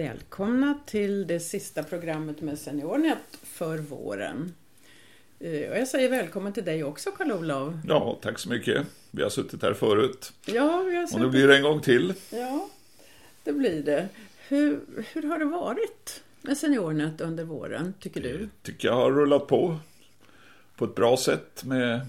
Välkomna 0.00 0.78
till 0.86 1.26
det 1.26 1.40
sista 1.40 1.82
programmet 1.82 2.40
med 2.40 2.58
SeniorNet 2.58 3.18
för 3.42 3.78
våren. 3.78 4.54
Eh, 5.40 5.70
och 5.70 5.78
jag 5.78 5.88
säger 5.88 6.10
välkommen 6.10 6.52
till 6.52 6.64
dig 6.64 6.84
också 6.84 7.10
Karl-Olof. 7.10 7.74
Ja, 7.88 8.18
tack 8.22 8.38
så 8.38 8.48
mycket. 8.48 8.86
Vi 9.10 9.22
har 9.22 9.30
suttit 9.30 9.62
här 9.62 9.74
förut. 9.74 10.32
Ja, 10.46 10.82
vi 10.86 10.96
har 10.96 11.06
suttit... 11.06 11.14
Och 11.14 11.20
nu 11.20 11.30
blir 11.30 11.48
det 11.48 11.56
en 11.56 11.62
gång 11.62 11.80
till. 11.80 12.14
Ja, 12.30 12.68
det 13.44 13.52
blir 13.52 13.82
det. 13.82 14.08
Hur, 14.48 14.80
hur 15.12 15.22
har 15.22 15.38
det 15.38 15.44
varit 15.44 16.22
med 16.42 16.58
SeniorNet 16.58 17.20
under 17.20 17.44
våren, 17.44 17.94
tycker 18.00 18.20
du? 18.20 18.40
Jag 18.40 18.48
tycker 18.62 18.88
jag 18.88 18.94
har 18.94 19.12
rullat 19.12 19.46
på 19.46 19.76
på 20.76 20.84
ett 20.84 20.94
bra 20.94 21.16
sätt 21.16 21.64
med 21.64 22.06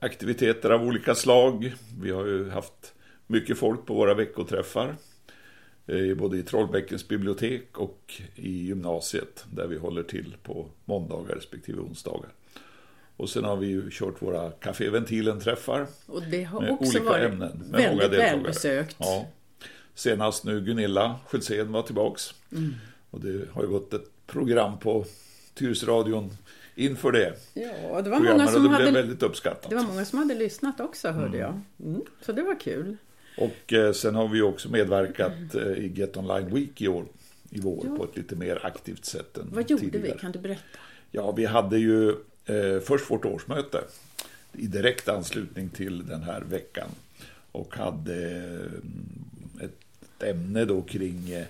aktiviteter 0.00 0.70
av 0.70 0.82
olika 0.82 1.14
slag. 1.14 1.74
Vi 2.00 2.10
har 2.10 2.26
ju 2.26 2.50
haft 2.50 2.94
mycket 3.26 3.58
folk 3.58 3.86
på 3.86 3.94
våra 3.94 4.14
veckoträffar. 4.14 4.96
Eh, 5.86 6.14
både 6.14 6.38
i 6.38 6.42
Trollbäckens 6.42 7.08
bibliotek 7.08 7.78
och 7.78 8.22
i 8.34 8.66
gymnasiet 8.66 9.44
där 9.52 9.66
vi 9.66 9.78
håller 9.78 10.02
till 10.02 10.36
på 10.42 10.66
måndagar 10.84 11.34
respektive 11.34 11.80
onsdagar. 11.80 12.30
Och 13.16 13.30
sen 13.30 13.44
har 13.44 13.56
vi 13.56 13.66
ju 13.66 13.90
kört 13.90 14.22
våra 14.22 14.50
Café 14.50 14.90
Ventilen-träffar. 14.90 15.86
Och 16.06 16.22
det 16.22 16.42
har 16.42 16.70
också 16.70 17.02
varit 17.02 17.32
ämnen, 17.32 17.64
väldigt 17.72 18.12
välbesökt. 18.12 18.96
Ja. 18.98 19.26
Senast 19.94 20.44
nu 20.44 20.60
Gunilla 20.60 21.20
Schultzén 21.26 21.72
var 21.72 21.82
tillbaks. 21.82 22.34
Mm. 22.52 22.74
Och 23.10 23.20
det 23.20 23.48
har 23.52 23.62
ju 23.62 23.68
gått 23.68 23.94
ett 23.94 24.26
program 24.26 24.78
på 24.78 25.04
Tyresöradion 25.54 26.36
inför 26.74 27.12
det. 27.12 27.34
Ja, 27.54 28.02
det 28.02 28.10
var 28.10 28.18
många 28.18 28.48
som 28.48 28.62
det 28.62 28.68
hade, 28.68 28.90
väldigt 28.90 29.22
uppskattat. 29.22 29.70
Det 29.70 29.76
var 29.76 29.82
många 29.82 30.04
som 30.04 30.18
hade 30.18 30.34
lyssnat 30.34 30.80
också 30.80 31.08
hörde 31.08 31.38
mm. 31.38 31.40
jag. 31.40 31.60
Mm. 31.88 32.02
Så 32.20 32.32
det 32.32 32.42
var 32.42 32.60
kul. 32.60 32.96
Och 33.36 33.72
eh, 33.72 33.92
sen 33.92 34.14
har 34.14 34.28
vi 34.28 34.42
också 34.42 34.68
medverkat 34.68 35.54
eh, 35.54 35.62
i 35.62 35.92
Get 35.94 36.16
Online 36.16 36.54
Week 36.54 36.80
i 36.80 36.88
år, 36.88 37.04
i 37.50 37.60
vår, 37.60 37.86
ja. 37.86 37.96
på 37.96 38.04
ett 38.04 38.16
lite 38.16 38.36
mer 38.36 38.66
aktivt 38.66 39.04
sätt 39.04 39.38
än 39.38 39.50
Vad 39.52 39.70
gjorde 39.70 39.82
tidigare. 39.82 40.12
vi? 40.14 40.20
Kan 40.20 40.32
du 40.32 40.38
berätta? 40.38 40.78
Ja, 41.10 41.32
vi 41.32 41.44
hade 41.44 41.78
ju 41.78 42.10
eh, 42.46 42.80
först 42.84 43.10
vårt 43.10 43.24
årsmöte 43.24 43.84
i 44.52 44.66
direkt 44.66 45.08
anslutning 45.08 45.68
till 45.68 46.06
den 46.06 46.22
här 46.22 46.40
veckan 46.40 46.88
och 47.52 47.76
hade 47.76 48.36
eh, 49.60 49.64
ett 49.64 50.22
ämne 50.22 50.64
då 50.64 50.82
kring 50.82 51.44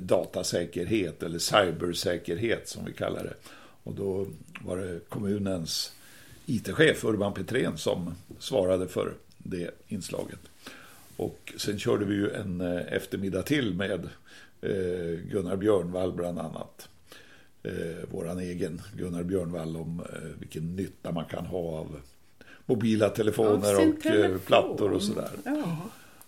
datasäkerhet 0.00 1.22
eller 1.22 1.38
cybersäkerhet 1.38 2.68
som 2.68 2.84
vi 2.84 2.92
kallar 2.92 3.24
det. 3.24 3.34
Och 3.82 3.94
då 3.94 4.26
var 4.60 4.76
det 4.76 5.00
kommunens 5.08 5.92
IT-chef 6.46 7.04
Urban 7.04 7.34
Petrén 7.34 7.78
som 7.78 8.14
svarade 8.38 8.88
för 8.88 9.14
det 9.38 9.70
inslaget. 9.88 10.38
Och 11.18 11.54
sen 11.56 11.78
körde 11.78 12.04
vi 12.04 12.14
ju 12.14 12.30
en 12.30 12.60
eh, 12.60 12.92
eftermiddag 12.92 13.42
till 13.42 13.74
med 13.74 14.08
eh, 14.60 15.20
Gunnar 15.30 15.56
Björnvall 15.56 16.12
bland 16.12 16.38
annat. 16.38 16.88
Eh, 17.62 18.08
våran 18.10 18.38
egen 18.38 18.82
Gunnar 18.96 19.22
Björnvall 19.22 19.76
om 19.76 20.02
vilken 20.38 20.76
nytta 20.76 21.12
man 21.12 21.24
kan 21.24 21.46
ha 21.46 21.58
av 21.58 22.00
mobila 22.66 23.08
telefoner 23.08 23.88
och 23.88 24.02
telefon. 24.02 24.38
plattor 24.46 24.92
och 24.92 25.02
sådär. 25.02 25.30
Ja. 25.44 25.76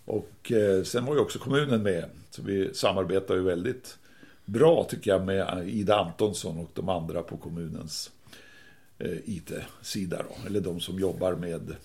Och 0.05 0.52
sen 0.84 1.05
var 1.05 1.14
ju 1.14 1.20
också 1.20 1.38
kommunen 1.38 1.83
med. 1.83 2.05
Så 2.30 2.42
vi 2.42 2.74
samarbetar 2.74 3.34
ju 3.34 3.42
väldigt 3.42 3.98
bra 4.44 4.86
tycker 4.91 5.11
jag 5.11 5.24
med 5.24 5.68
Ida 5.68 5.96
Antonsson 5.96 6.58
och 6.58 6.70
de 6.74 6.88
andra 6.88 7.22
på 7.22 7.36
kommunens 7.36 8.11
IT-sida. 9.24 10.24
Eller 10.46 10.61
de 10.61 10.80
som 10.80 10.98
jobbar 10.98 11.34
med 11.34 11.77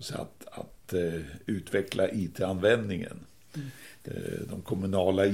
så 0.00 0.14
att, 0.14 0.46
att 0.52 0.92
eh, 0.92 1.20
utveckla 1.46 2.08
IT-användningen. 2.10 3.20
Mm. 3.54 3.68
Eh, 4.04 4.40
de 4.50 4.62
kommunala 4.62 5.26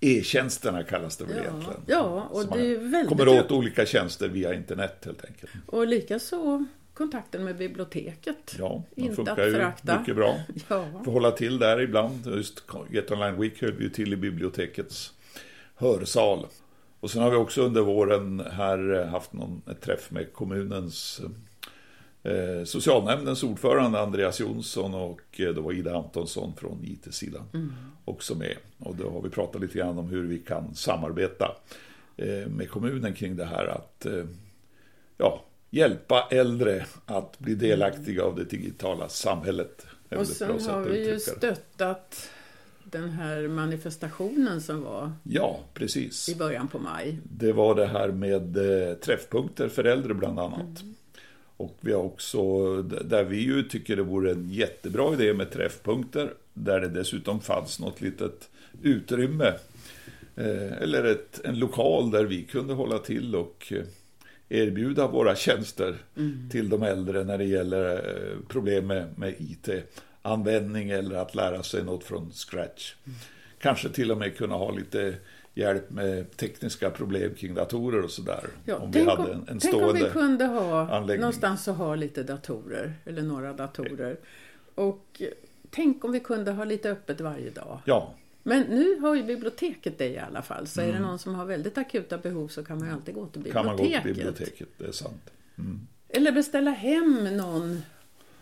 E-tjänsterna 0.00 0.82
kallas 0.82 1.16
det 1.16 1.24
väl 1.24 1.36
ja. 1.36 1.42
egentligen. 1.42 1.80
Ja, 1.86 2.28
och 2.30 2.46
det 2.46 2.66
är 2.66 2.78
väldigt... 2.78 3.08
kommer 3.08 3.28
åt 3.28 3.50
olika 3.50 3.86
tjänster 3.86 4.28
via 4.28 4.54
internet 4.54 5.02
helt 5.04 5.24
enkelt. 5.24 5.52
Och 5.66 5.86
likaså 5.86 6.64
kontakten 6.94 7.44
med 7.44 7.56
biblioteket. 7.56 8.56
Ja, 8.58 8.82
de 8.94 9.14
funkar 9.14 9.46
ju 9.46 9.52
förakta. 9.52 9.98
mycket 9.98 10.16
bra. 10.16 10.40
ja. 10.68 10.86
Får 11.04 11.12
hålla 11.12 11.30
till 11.30 11.58
där 11.58 11.80
ibland. 11.80 12.26
Just 12.26 12.62
Get 12.90 13.10
Online 13.10 13.40
Week 13.40 13.62
höll 13.62 13.72
vi 13.72 13.84
ju 13.84 13.90
till 13.90 14.12
i 14.12 14.16
bibliotekets 14.16 15.12
hörsal. 15.74 16.46
Och 17.00 17.10
sen 17.10 17.22
har 17.22 17.30
vi 17.30 17.36
också 17.36 17.62
under 17.62 17.80
våren 17.80 18.42
här 18.52 19.04
haft 19.04 19.32
någon, 19.32 19.62
ett 19.70 19.80
träff 19.80 20.10
med 20.10 20.32
kommunens 20.32 21.20
eh, 21.24 21.30
socialnämndens 22.64 23.42
ordförande 23.42 24.00
Andreas 24.00 24.40
Jonsson 24.40 24.94
och 24.94 25.40
eh, 25.40 25.54
då 25.54 25.60
var 25.60 25.72
Ida 25.72 25.96
Antonsson 25.96 26.52
från 26.56 26.84
IT-sidan 26.84 27.44
mm. 27.54 27.72
också 28.04 28.34
med. 28.34 28.56
Och 28.78 28.96
då 28.96 29.10
har 29.10 29.22
vi 29.22 29.30
pratat 29.30 29.60
lite 29.60 29.78
grann 29.78 29.98
om 29.98 30.08
hur 30.08 30.22
vi 30.22 30.38
kan 30.38 30.74
samarbeta 30.74 31.56
eh, 32.16 32.48
med 32.48 32.70
kommunen 32.70 33.14
kring 33.14 33.36
det 33.36 33.44
här 33.44 33.66
att 33.66 34.06
eh, 34.06 34.24
ja, 35.18 35.44
hjälpa 35.70 36.28
äldre 36.30 36.86
att 37.06 37.38
bli 37.38 37.54
delaktiga 37.54 38.24
av 38.24 38.36
det 38.36 38.44
digitala 38.44 39.08
samhället. 39.08 39.86
Och 40.10 40.26
sen 40.26 40.60
har 40.60 40.80
vi 40.80 41.08
ju 41.08 41.18
stöttat 41.18 42.30
den 42.84 43.10
här 43.10 43.48
manifestationen 43.48 44.60
som 44.60 44.82
var 44.82 45.12
ja, 45.22 45.60
precis. 45.74 46.28
i 46.28 46.36
början 46.36 46.68
på 46.68 46.78
maj. 46.78 47.18
Det 47.24 47.52
var 47.52 47.74
det 47.74 47.86
här 47.86 48.08
med 48.08 48.56
eh, 48.56 48.94
träffpunkter 48.94 49.68
för 49.68 49.84
äldre 49.84 50.14
bland 50.14 50.38
annat. 50.38 50.80
Mm. 50.80 50.94
Och 51.58 51.76
vi 51.80 51.92
har 51.92 52.02
också, 52.02 52.82
där 52.82 53.24
vi 53.24 53.36
ju 53.40 53.62
tycker 53.62 53.96
det 53.96 54.02
vore 54.02 54.30
en 54.30 54.50
jättebra 54.50 55.14
idé 55.14 55.34
med 55.34 55.50
träffpunkter, 55.50 56.34
där 56.54 56.80
det 56.80 56.88
dessutom 56.88 57.40
fanns 57.40 57.80
något 57.80 58.00
litet 58.00 58.48
utrymme, 58.82 59.52
eh, 60.36 60.72
eller 60.82 61.04
ett, 61.04 61.40
en 61.44 61.58
lokal 61.58 62.10
där 62.10 62.24
vi 62.24 62.42
kunde 62.42 62.74
hålla 62.74 62.98
till 62.98 63.36
och 63.36 63.72
eh, 63.72 63.84
erbjuda 64.48 65.06
våra 65.06 65.36
tjänster 65.36 65.96
mm. 66.16 66.48
till 66.50 66.68
de 66.68 66.82
äldre 66.82 67.24
när 67.24 67.38
det 67.38 67.44
gäller 67.44 67.94
eh, 67.94 68.38
problem 68.48 68.86
med, 68.86 69.18
med 69.18 69.34
IT-användning 69.38 70.90
eller 70.90 71.16
att 71.16 71.34
lära 71.34 71.62
sig 71.62 71.84
något 71.84 72.04
från 72.04 72.32
scratch. 72.32 72.94
Mm. 73.06 73.18
Kanske 73.58 73.88
till 73.88 74.10
och 74.10 74.18
med 74.18 74.36
kunna 74.36 74.54
ha 74.54 74.70
lite 74.70 75.14
hjälp 75.58 75.90
med 75.90 76.36
tekniska 76.36 76.90
problem 76.90 77.34
kring 77.34 77.54
datorer 77.54 78.02
och 78.04 78.10
sådär. 78.10 78.44
Ja, 78.64 78.76
om 78.76 78.90
vi 78.90 79.04
hade 79.04 79.32
en, 79.32 79.48
en 79.48 79.58
tänk 79.58 79.74
om 79.74 79.94
vi 79.94 80.00
kunde 80.00 80.44
ha 80.44 80.90
anläggning. 80.90 81.20
någonstans 81.20 81.68
att 81.68 81.76
ha 81.76 81.94
lite 81.94 82.22
datorer, 82.22 82.94
eller 83.04 83.22
några 83.22 83.52
datorer. 83.52 84.16
Och 84.74 85.22
tänk 85.70 86.04
om 86.04 86.12
vi 86.12 86.20
kunde 86.20 86.52
ha 86.52 86.64
lite 86.64 86.90
öppet 86.90 87.20
varje 87.20 87.50
dag. 87.50 87.80
Ja. 87.84 88.14
Men 88.42 88.62
nu 88.62 89.00
har 89.00 89.14
ju 89.14 89.22
biblioteket 89.22 89.98
det 89.98 90.08
i 90.08 90.18
alla 90.18 90.42
fall. 90.42 90.66
Så 90.66 90.80
mm. 90.80 90.88
är 90.88 90.92
det 90.92 90.98
mm. 90.98 91.10
någon 91.10 91.18
som 91.18 91.34
har 91.34 91.44
väldigt 91.44 91.78
akuta 91.78 92.18
behov 92.18 92.48
så 92.48 92.64
kan 92.64 92.78
man 92.78 92.88
ju 92.88 92.94
alltid 92.94 93.14
gå 93.14 93.26
till 93.26 93.42
biblioteket. 93.42 93.66
Kan 93.66 93.66
man 93.66 93.76
gå 93.76 94.02
till 94.02 94.14
biblioteket, 94.14 94.68
det 94.78 94.86
är 94.86 94.92
sant. 94.92 95.30
Mm. 95.58 95.80
Eller 96.08 96.32
beställa 96.32 96.70
hem 96.70 97.36
någon 97.36 97.82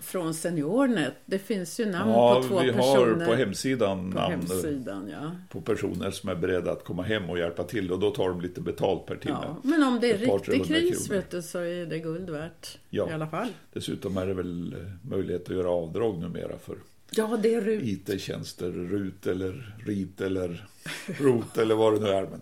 från 0.06 0.34
SeniorNet. 0.34 1.14
Det 1.26 1.38
finns 1.38 1.80
ju 1.80 1.86
namn 1.86 2.10
ja, 2.10 2.34
på 2.34 2.48
två 2.48 2.58
personer. 2.58 2.78
Ja, 2.78 3.04
vi 3.04 3.24
har 3.24 3.26
på 3.26 3.34
hemsidan 3.34 4.12
på 4.12 4.18
namn 4.18 4.32
hemsidan, 4.32 5.08
ja. 5.08 5.30
på 5.50 5.60
personer 5.60 6.10
som 6.10 6.28
är 6.28 6.34
beredda 6.34 6.72
att 6.72 6.84
komma 6.84 7.02
hem 7.02 7.30
och 7.30 7.38
hjälpa 7.38 7.64
till 7.64 7.92
och 7.92 7.98
då 7.98 8.10
tar 8.10 8.28
de 8.28 8.40
lite 8.40 8.60
betalt 8.60 9.06
per 9.06 9.16
timme. 9.16 9.38
Ja, 9.42 9.56
men 9.62 9.82
om 9.82 10.00
det 10.00 10.10
är 10.10 10.18
riktig 10.18 10.66
kris 10.66 11.10
vet 11.10 11.30
du, 11.30 11.42
så 11.42 11.58
är 11.58 11.86
det 11.86 11.98
guld 11.98 12.30
värt 12.30 12.78
ja. 12.90 13.10
i 13.10 13.12
alla 13.12 13.26
fall. 13.26 13.48
Dessutom 13.72 14.16
är 14.16 14.26
det 14.26 14.34
väl 14.34 14.72
eh, 14.72 15.10
möjlighet 15.10 15.48
att 15.50 15.56
göra 15.56 15.70
avdrag 15.70 16.18
numera 16.18 16.58
för 16.58 16.76
Ja, 17.10 17.38
det 17.42 17.54
är 17.54 17.60
RUT. 17.60 17.82
IT-tjänster, 17.82 18.70
RUT 18.70 19.26
eller 19.26 19.76
RIT 19.86 20.20
eller 20.20 20.66
ROT 21.06 21.58
eller 21.58 21.74
vad 21.74 21.94
det 21.94 22.00
nu 22.00 22.08
är. 22.08 22.28
Men 22.30 22.40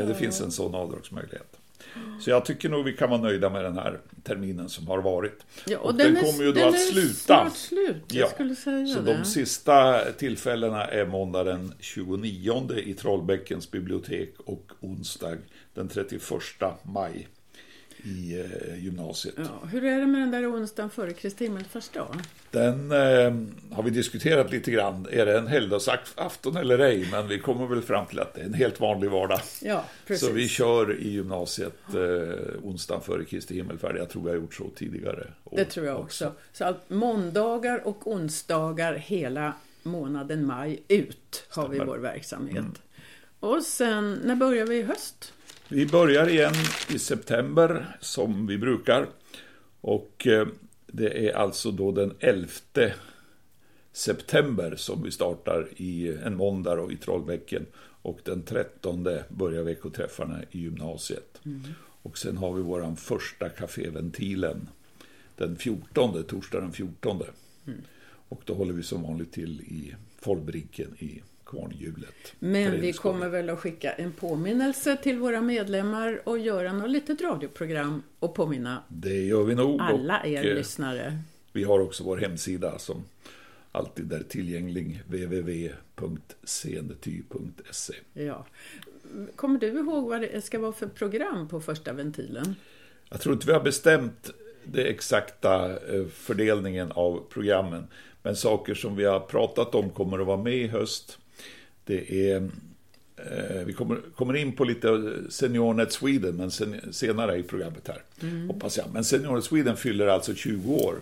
eh, 0.00 0.06
det 0.06 0.14
finns 0.14 0.40
en 0.40 0.50
sån 0.50 0.74
avdragsmöjlighet. 0.74 1.60
Så 2.20 2.30
jag 2.30 2.44
tycker 2.44 2.68
nog 2.68 2.84
vi 2.84 2.92
kan 2.92 3.10
vara 3.10 3.20
nöjda 3.20 3.50
med 3.50 3.64
den 3.64 3.78
här 3.78 4.00
terminen 4.22 4.68
som 4.68 4.86
har 4.86 4.98
varit. 4.98 5.46
Ja, 5.66 5.78
och, 5.78 5.86
och 5.86 5.94
den, 5.94 6.14
den, 6.14 6.24
kommer 6.24 6.44
ju 6.44 6.52
då 6.52 6.68
att 6.68 6.80
sluta. 6.80 7.50
Slut, 7.50 8.04
ja. 8.08 8.28
Så 8.66 9.00
det. 9.00 9.14
de 9.14 9.24
sista 9.24 10.04
tillfällena 10.12 10.84
är 10.84 11.06
måndag 11.06 11.44
den 11.44 11.72
29 11.80 12.72
i 12.76 12.94
Trollbäckens 12.94 13.70
bibliotek 13.70 14.34
och 14.38 14.72
onsdag 14.80 15.36
den 15.74 15.88
31 15.88 16.22
maj 16.82 17.28
i 18.04 18.40
eh, 18.40 18.84
gymnasiet. 18.84 19.34
Ja, 19.36 19.66
hur 19.68 19.84
är 19.84 20.00
det 20.00 20.06
med 20.06 20.20
den 20.20 20.30
där 20.30 20.52
onsdagen 20.52 20.90
före 20.90 21.12
Kristi 21.12 21.44
himmelfärdsdag? 21.44 22.16
Den 22.50 22.92
eh, 22.92 23.76
har 23.76 23.82
vi 23.82 23.90
diskuterat 23.90 24.50
lite 24.50 24.70
grann. 24.70 25.06
Är 25.10 25.26
det 25.26 25.38
en 25.38 25.46
helgdagsafton 25.46 26.56
eller 26.56 26.78
ej? 26.78 27.08
Men 27.10 27.28
vi 27.28 27.38
kommer 27.38 27.66
väl 27.66 27.82
fram 27.82 28.06
till 28.06 28.20
att 28.20 28.34
det 28.34 28.40
är 28.40 28.44
en 28.44 28.54
helt 28.54 28.80
vanlig 28.80 29.10
vardag. 29.10 29.40
Ja, 29.62 29.84
precis. 30.06 30.28
Så 30.28 30.32
vi 30.32 30.48
kör 30.48 30.98
i 31.00 31.08
gymnasiet 31.10 31.78
eh, 31.88 32.54
onsdagen 32.62 33.02
före 33.02 33.24
Kristi 33.24 33.54
himmelfärd. 33.54 33.96
Jag 33.96 34.08
tror 34.08 34.22
vi 34.22 34.28
har 34.28 34.36
gjort 34.36 34.54
så 34.54 34.70
tidigare. 34.76 35.26
Det 35.52 35.64
tror 35.64 35.86
jag 35.86 36.00
också. 36.00 36.26
också. 36.26 36.38
Så 36.52 36.64
att 36.64 36.90
måndagar 36.90 37.86
och 37.86 38.06
onsdagar 38.12 38.94
hela 38.94 39.52
månaden 39.82 40.46
maj 40.46 40.82
ut 40.88 41.46
har 41.48 41.62
Stämmer. 41.62 41.78
vi 41.78 41.90
vår 41.90 41.98
verksamhet. 41.98 42.56
Mm. 42.58 42.74
Och 43.40 43.62
sen, 43.62 44.20
när 44.24 44.36
börjar 44.36 44.66
vi 44.66 44.76
i 44.76 44.82
höst? 44.82 45.32
Vi 45.68 45.86
börjar 45.86 46.28
igen 46.28 46.54
i 46.94 46.98
september 46.98 47.96
som 48.00 48.46
vi 48.46 48.58
brukar. 48.58 49.08
Och 49.80 50.26
eh, 50.26 50.46
det 50.86 51.28
är 51.28 51.32
alltså 51.32 51.70
då 51.70 51.92
den 51.92 52.14
11 52.20 52.48
september 53.92 54.76
som 54.76 55.02
vi 55.02 55.10
startar 55.10 55.68
i 55.76 56.16
en 56.24 56.36
måndag 56.36 56.74
då, 56.74 56.92
i 56.92 56.96
Trollbäcken. 56.96 57.66
Och 57.76 58.18
den 58.24 58.42
13 58.42 59.08
börjar 59.28 59.62
veckoträffarna 59.62 60.42
i 60.50 60.60
gymnasiet. 60.60 61.40
Mm. 61.44 61.62
Och 62.02 62.18
sen 62.18 62.36
har 62.36 62.52
vi 62.52 62.62
vår 62.62 62.96
första 62.96 63.48
kaféventilen 63.48 64.68
den 65.36 65.56
14, 65.56 66.24
torsdag 66.24 66.60
den 66.60 66.72
14. 66.72 67.22
Mm. 67.66 67.80
Och 68.28 68.42
då 68.44 68.54
håller 68.54 68.72
vi 68.72 68.82
som 68.82 69.02
vanligt 69.02 69.32
till 69.32 69.60
i 69.60 69.94
Folbrinken 70.18 70.94
i 70.98 71.22
kvarnhjulet. 71.46 72.14
Men 72.38 72.80
vi 72.80 72.92
kommer 72.92 73.28
väl 73.28 73.50
att 73.50 73.58
skicka 73.58 73.92
en 73.92 74.12
påminnelse 74.12 74.96
till 74.96 75.18
våra 75.18 75.40
medlemmar 75.40 76.20
och 76.24 76.38
göra 76.38 76.72
något 76.72 76.90
litet 76.90 77.20
radioprogram 77.20 78.02
och 78.18 78.34
påminna 78.34 78.82
det 78.88 79.22
gör 79.22 79.42
vi 79.42 79.54
nog. 79.54 79.80
alla 79.80 80.26
er 80.26 80.40
och, 80.40 80.46
eh, 80.46 80.54
lyssnare. 80.54 81.18
Vi 81.52 81.64
har 81.64 81.80
också 81.80 82.04
vår 82.04 82.16
hemsida 82.16 82.78
som 82.78 83.04
alltid 83.72 84.12
är 84.12 84.22
tillgänglig 84.22 85.02
www.sendety.se. 85.06 87.94
Ja. 88.12 88.46
Kommer 89.36 89.60
du 89.60 89.66
ihåg 89.68 90.08
vad 90.08 90.20
det 90.20 90.44
ska 90.44 90.58
vara 90.58 90.72
för 90.72 90.86
program 90.86 91.48
på 91.48 91.60
första 91.60 91.92
ventilen? 91.92 92.54
Jag 93.10 93.20
tror 93.20 93.34
inte 93.34 93.46
vi 93.46 93.52
har 93.52 93.60
bestämt 93.60 94.30
den 94.64 94.86
exakta 94.86 95.70
eh, 95.70 96.06
fördelningen 96.06 96.92
av 96.92 97.22
programmen. 97.30 97.86
Men 98.22 98.36
saker 98.36 98.74
som 98.74 98.96
vi 98.96 99.04
har 99.04 99.20
pratat 99.20 99.74
om 99.74 99.90
kommer 99.90 100.18
att 100.18 100.26
vara 100.26 100.42
med 100.42 100.54
i 100.54 100.66
höst. 100.66 101.18
Det 101.84 102.30
är 102.30 102.36
eh, 103.16 103.64
vi 103.66 103.72
kommer, 103.72 104.00
kommer 104.16 104.36
in 104.36 104.52
på 104.52 104.64
lite 104.64 105.12
SeniorNet 105.28 105.92
Sweden 105.92 106.36
men 106.36 106.50
sen, 106.50 106.80
senare 106.92 107.36
i 107.36 107.42
programmet 107.42 107.88
här. 107.88 108.02
Mm. 108.22 108.48
Hoppas 108.48 108.76
jag. 108.76 108.86
Men 108.92 109.04
SeniorNet 109.04 109.44
Sweden 109.44 109.76
fyller 109.76 110.06
alltså 110.06 110.34
20 110.34 110.74
år. 110.74 110.94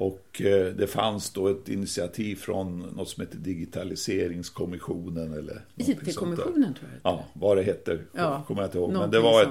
Och 0.00 0.42
eh, 0.42 0.66
det 0.66 0.86
fanns 0.86 1.30
då 1.30 1.48
ett 1.48 1.68
initiativ 1.68 2.36
från 2.36 2.78
något 2.78 3.08
som 3.08 3.20
heter 3.20 3.38
Digitaliseringskommissionen 3.38 5.32
eller 5.32 5.62
IT-kommissionen 5.76 6.74
tror 6.74 6.90
jag 6.90 7.12
Ja, 7.12 7.26
vad 7.32 7.56
det 7.56 7.62
hette 7.62 7.98
ja, 8.12 8.44
kommer 8.46 8.62
jag 8.62 8.68
inte 8.68 8.78
ihåg. 8.78 8.92
Men 8.92 9.10
det 9.10 9.20
var 9.20 9.42
ett, 9.42 9.48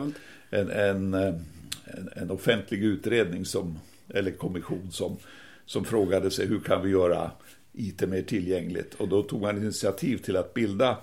en, 0.49 0.69
en, 0.69 1.13
eh, 1.13 1.35
en, 1.83 2.09
en, 2.15 2.31
offentlig 2.31 2.83
utredning 2.83 3.45
som, 3.45 3.79
eller 4.07 4.31
kommission 4.31 4.91
som, 4.91 5.17
som 5.65 5.85
frågade 5.85 6.31
sig 6.31 6.47
hur 6.47 6.59
kan 6.59 6.83
vi 6.83 6.89
göra 6.89 7.31
IT 7.73 8.07
mer 8.07 8.21
tillgängligt? 8.21 8.93
Och 8.93 9.07
då 9.07 9.23
tog 9.23 9.41
man 9.41 9.57
initiativ 9.57 10.17
till 10.17 10.37
att 10.37 10.53
bilda 10.53 10.97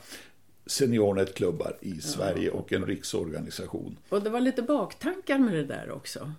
SeniorNet-klubbar 0.67 1.77
i 1.81 2.01
Sverige 2.01 2.51
och 2.51 2.73
en 2.73 2.87
riksorganisation. 2.87 3.97
Och 4.09 4.23
det 4.23 4.31
var 4.31 4.41
lite 4.41 4.63
baktankar 4.63 5.39
med 5.39 5.55
det 5.55 5.65
där 5.65 5.91
också. 5.91 6.33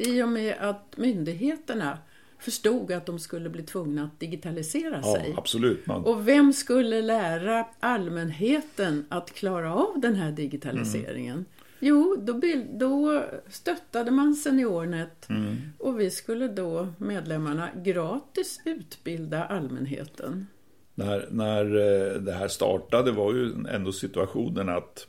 I 0.00 0.22
och 0.22 0.28
med 0.28 0.56
att 0.60 0.96
myndigheterna 0.96 1.98
förstod 2.38 2.92
att 2.92 3.06
de 3.06 3.18
skulle 3.18 3.48
bli 3.48 3.62
tvungna 3.62 4.04
att 4.04 4.20
digitalisera 4.20 5.00
ja, 5.02 5.14
sig. 5.14 5.34
Absolut, 5.36 5.86
man... 5.86 6.04
Och 6.04 6.28
vem 6.28 6.52
skulle 6.52 7.02
lära 7.02 7.66
allmänheten 7.80 9.06
att 9.08 9.34
klara 9.34 9.74
av 9.74 10.00
den 10.00 10.14
här 10.14 10.32
digitaliseringen? 10.32 11.34
Mm. 11.34 11.46
Jo, 11.80 12.16
då, 12.20 12.40
då 12.72 13.24
stöttade 13.48 14.10
man 14.10 14.34
SeniorNet 14.34 15.28
mm. 15.30 15.56
och 15.78 16.00
vi 16.00 16.10
skulle 16.10 16.48
då, 16.48 16.88
medlemmarna, 16.98 17.68
gratis 17.76 18.60
utbilda 18.64 19.44
allmänheten. 19.44 20.46
När, 20.94 21.28
när 21.30 21.64
eh, 21.64 22.20
det 22.20 22.32
här 22.32 22.48
startade 22.48 23.12
var 23.12 23.32
ju 23.32 23.52
ändå 23.68 23.92
situationen 23.92 24.68
att 24.68 25.06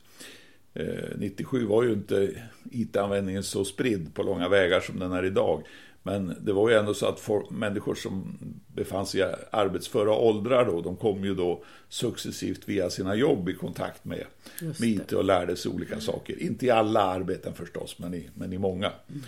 97 0.73 1.61
eh, 1.61 1.67
var 1.67 1.83
ju 1.83 1.93
inte 1.93 2.43
IT-användningen 2.71 3.43
så 3.43 3.65
spridd 3.65 4.13
på 4.13 4.23
långa 4.23 4.49
vägar 4.49 4.79
som 4.79 4.99
den 4.99 5.11
är 5.11 5.25
idag. 5.25 5.63
Men 6.03 6.35
det 6.41 6.53
var 6.53 6.69
ju 6.69 6.75
ändå 6.75 6.93
så 6.93 7.05
att 7.05 7.19
folk, 7.19 7.49
människor 7.49 7.95
som 7.95 8.37
befann 8.67 9.05
sig 9.05 9.21
i 9.21 9.25
arbetsföra 9.51 10.11
åldrar 10.11 10.65
då, 10.65 10.81
de 10.81 10.95
kom 10.95 11.25
ju 11.25 11.35
då 11.35 11.63
successivt 11.89 12.61
via 12.65 12.89
sina 12.89 13.15
jobb 13.15 13.49
i 13.49 13.53
kontakt 13.53 14.05
med, 14.05 14.23
med 14.61 14.89
IT 14.89 15.11
och 15.11 15.23
lärde 15.23 15.55
sig 15.55 15.71
olika 15.71 15.93
mm. 15.93 16.01
saker. 16.01 16.41
Inte 16.41 16.65
i 16.65 16.69
alla 16.69 17.01
arbeten 17.01 17.53
förstås, 17.53 17.99
men 17.99 18.13
i, 18.13 18.29
men 18.33 18.53
i 18.53 18.57
många. 18.57 18.91
Mm. 19.09 19.21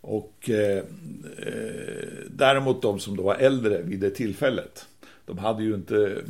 Och 0.00 0.50
eh, 0.50 0.84
eh, 1.38 2.14
däremot 2.30 2.82
de 2.82 3.00
som 3.00 3.16
då 3.16 3.22
var 3.22 3.34
äldre 3.34 3.82
vid 3.82 4.00
det 4.00 4.10
tillfället, 4.10 4.86
de 5.26 5.38
hade 5.38 5.62
ju 5.62 5.74
inte 5.74 6.22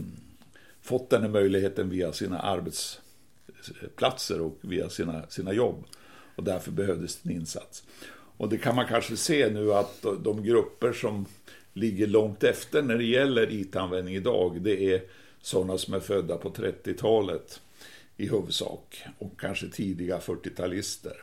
fått 0.82 1.10
den 1.10 1.22
här 1.22 1.28
möjligheten 1.28 1.90
via 1.90 2.12
sina 2.12 2.38
arbets 2.38 3.00
platser 3.96 4.40
och 4.40 4.58
via 4.60 4.88
sina, 4.88 5.26
sina 5.28 5.52
jobb. 5.52 5.84
Och 6.36 6.44
därför 6.44 6.70
behövdes 6.70 7.24
en 7.24 7.30
insats. 7.30 7.84
Och 8.36 8.48
det 8.48 8.58
kan 8.58 8.76
man 8.76 8.86
kanske 8.86 9.16
se 9.16 9.50
nu 9.50 9.72
att 9.72 10.04
de 10.24 10.44
grupper 10.44 10.92
som 10.92 11.26
ligger 11.72 12.06
långt 12.06 12.44
efter 12.44 12.82
när 12.82 12.96
det 12.96 13.04
gäller 13.04 13.52
IT-användning 13.52 14.14
idag, 14.14 14.62
det 14.62 14.94
är 14.94 15.02
sådana 15.42 15.78
som 15.78 15.94
är 15.94 16.00
födda 16.00 16.36
på 16.36 16.50
30-talet 16.50 17.60
i 18.16 18.28
huvudsak 18.28 19.04
och 19.18 19.40
kanske 19.40 19.68
tidiga 19.68 20.18
40-talister. 20.18 21.14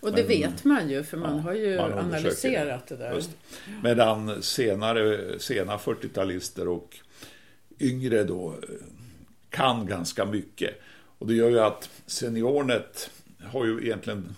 Och 0.00 0.12
det 0.12 0.22
Men, 0.22 0.28
vet 0.28 0.64
man 0.64 0.90
ju, 0.90 1.02
för 1.02 1.16
man 1.16 1.36
ja, 1.36 1.42
har 1.42 1.54
ju 1.54 1.76
man 1.76 1.92
analyserat 1.92 2.86
det, 2.86 2.96
det 2.96 3.04
där. 3.04 3.14
Just. 3.14 3.30
Medan 3.82 4.42
senare, 4.42 5.38
sena 5.38 5.76
40-talister 5.76 6.68
och 6.68 6.96
yngre 7.80 8.24
då 8.24 8.54
kan 9.50 9.86
ganska 9.86 10.24
mycket. 10.24 10.80
Och 11.18 11.26
det 11.26 11.34
gör 11.34 11.50
ju 11.50 11.60
att 11.60 11.90
SeniorNet 12.06 13.10
har 13.44 13.66
ju 13.66 13.84
egentligen 13.84 14.36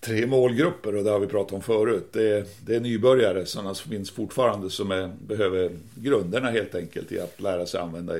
tre 0.00 0.26
målgrupper 0.26 0.96
och 0.96 1.04
det 1.04 1.10
har 1.10 1.20
vi 1.20 1.26
pratat 1.26 1.52
om 1.52 1.62
förut. 1.62 2.08
Det 2.12 2.28
är, 2.28 2.46
det 2.64 2.76
är 2.76 2.80
nybörjare, 2.80 3.46
sådana 3.46 3.74
som 3.74 3.90
finns 3.90 4.10
fortfarande 4.10 4.70
som 4.70 4.90
är, 4.90 5.12
behöver 5.26 5.70
grunderna 5.94 6.50
helt 6.50 6.74
enkelt 6.74 7.12
i 7.12 7.20
att 7.20 7.40
lära 7.40 7.66
sig 7.66 7.80
använda 7.80 8.18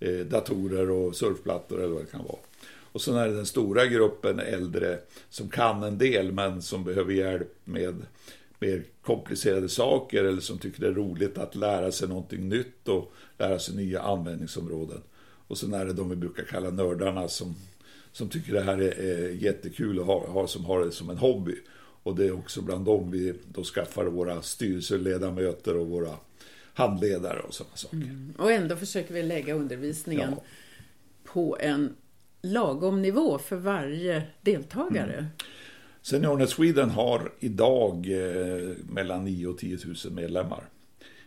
eh, 0.00 0.18
datorer 0.30 0.90
och 0.90 1.16
surfplattor 1.16 1.78
eller 1.78 1.94
vad 1.94 2.02
det 2.02 2.10
kan 2.10 2.24
vara. 2.24 2.38
Och 2.92 3.02
sen 3.02 3.16
är 3.16 3.28
det 3.28 3.34
den 3.34 3.46
stora 3.46 3.86
gruppen 3.86 4.40
äldre 4.40 4.98
som 5.30 5.48
kan 5.48 5.82
en 5.82 5.98
del 5.98 6.32
men 6.32 6.62
som 6.62 6.84
behöver 6.84 7.12
hjälp 7.12 7.52
med 7.64 7.94
mer 8.58 8.82
komplicerade 9.02 9.68
saker 9.68 10.24
eller 10.24 10.40
som 10.40 10.58
tycker 10.58 10.80
det 10.80 10.86
är 10.86 10.92
roligt 10.92 11.38
att 11.38 11.54
lära 11.54 11.92
sig 11.92 12.08
någonting 12.08 12.48
nytt 12.48 12.88
och 12.88 13.12
lära 13.38 13.58
sig 13.58 13.76
nya 13.76 14.02
användningsområden. 14.02 15.00
Och 15.46 15.58
sen 15.58 15.74
är 15.74 15.84
det 15.86 15.92
de 15.92 16.08
vi 16.08 16.16
brukar 16.16 16.44
kalla 16.44 16.70
nördarna 16.70 17.28
som, 17.28 17.54
som 18.12 18.28
tycker 18.28 18.52
det 18.52 18.62
här 18.62 18.78
är, 18.78 19.00
är 19.00 19.28
jättekul 19.28 19.98
och 19.98 20.06
har, 20.06 20.26
har, 20.26 20.46
som 20.46 20.64
har 20.64 20.84
det 20.84 20.92
som 20.92 21.10
en 21.10 21.18
hobby. 21.18 21.54
Och 22.02 22.16
det 22.16 22.26
är 22.26 22.32
också 22.32 22.62
bland 22.62 22.84
dem 22.84 23.10
vi 23.10 23.34
då 23.52 23.64
skaffar 23.64 24.04
våra 24.04 24.42
styrelseledamöter 24.42 25.76
och 25.76 25.86
våra 25.86 26.14
handledare 26.74 27.40
och 27.40 27.54
sådana 27.54 27.76
saker. 27.76 27.96
Mm. 27.96 28.34
Och 28.38 28.52
ändå 28.52 28.76
försöker 28.76 29.14
vi 29.14 29.22
lägga 29.22 29.54
undervisningen 29.54 30.30
ja. 30.36 30.42
på 31.24 31.56
en 31.60 31.96
lagom 32.42 33.02
nivå 33.02 33.38
för 33.38 33.56
varje 33.56 34.22
deltagare. 34.40 35.12
Mm. 35.12 35.26
SeniorNet 36.02 36.50
Sweden 36.50 36.90
har 36.90 37.32
idag 37.40 38.06
eh, 38.10 38.76
mellan 38.88 39.24
9 39.24 39.46
och 39.46 39.58
10 39.58 39.78
000 40.04 40.12
medlemmar 40.12 40.68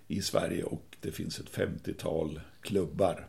i 0.08 0.22
Sverige 0.22 0.64
och 0.64 0.98
det 1.02 1.12
finns 1.12 1.40
ett 1.40 1.52
50-tal 1.52 2.40
klubbar. 2.62 3.28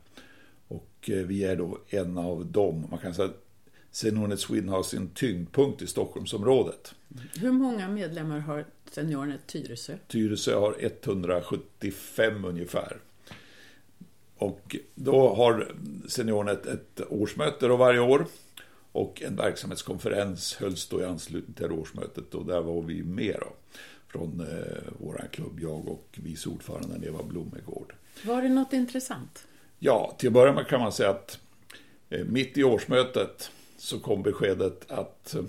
Och 0.71 1.11
eh, 1.11 1.27
vi 1.27 1.45
är 1.45 1.57
då 1.57 1.79
en 1.89 2.19
av 2.19 2.47
dem. 2.47 2.87
Man 2.91 2.99
kan 2.99 3.15
säga 3.15 3.29
att 3.29 3.45
SeniorNet 3.91 4.41
Sweden 4.41 4.69
har 4.69 4.83
sin 4.83 5.09
tyngdpunkt 5.09 5.83
i 5.83 5.87
Stockholmsområdet. 5.87 6.95
Hur 7.35 7.53
många 7.53 7.89
medlemmar 7.89 8.39
har 8.39 8.65
SeniorNet 8.91 9.47
Tyresö? 9.47 9.97
Tyresö 10.09 10.55
har 10.55 10.77
175 10.79 12.45
ungefär. 12.45 12.97
Och 14.37 14.77
då 14.95 15.35
har 15.35 15.75
SeniorNet 16.09 16.67
ett 16.67 17.01
årsmöte 17.09 17.67
då 17.67 17.77
varje 17.77 18.01
år. 18.01 18.27
Och 18.93 19.23
en 19.23 19.37
verksamhetskonferens 19.37 20.55
hölls 20.55 20.89
då 20.89 21.01
i 21.01 21.05
anslutning 21.05 21.55
till 21.55 21.73
årsmötet 21.73 22.35
och 22.35 22.47
där 22.47 22.61
var 22.61 22.83
vi 22.83 23.03
med 23.03 23.37
då. 23.41 23.53
Från 24.09 24.41
eh, 24.41 24.93
vår 24.99 25.29
klubb, 25.33 25.61
jag 25.61 25.89
och 25.89 26.19
vice 26.23 26.49
ordföranden 26.49 27.05
Eva 27.05 27.23
Blomegård. 27.23 27.95
Var 28.25 28.43
det 28.43 28.49
något 28.49 28.73
intressant? 28.73 29.47
Ja, 29.83 30.15
till 30.19 30.29
att 30.29 30.33
börja 30.33 30.53
med 30.53 30.67
kan 30.67 30.81
man 30.81 30.93
säga 30.93 31.11
att 31.11 31.39
eh, 32.11 32.25
mitt 32.25 32.59
i 32.59 32.65
årsmötet 32.65 33.51
så 33.77 33.99
kom 34.01 34.23
beskedet 34.23 34.91
att 34.91 35.35
eh, 35.35 35.43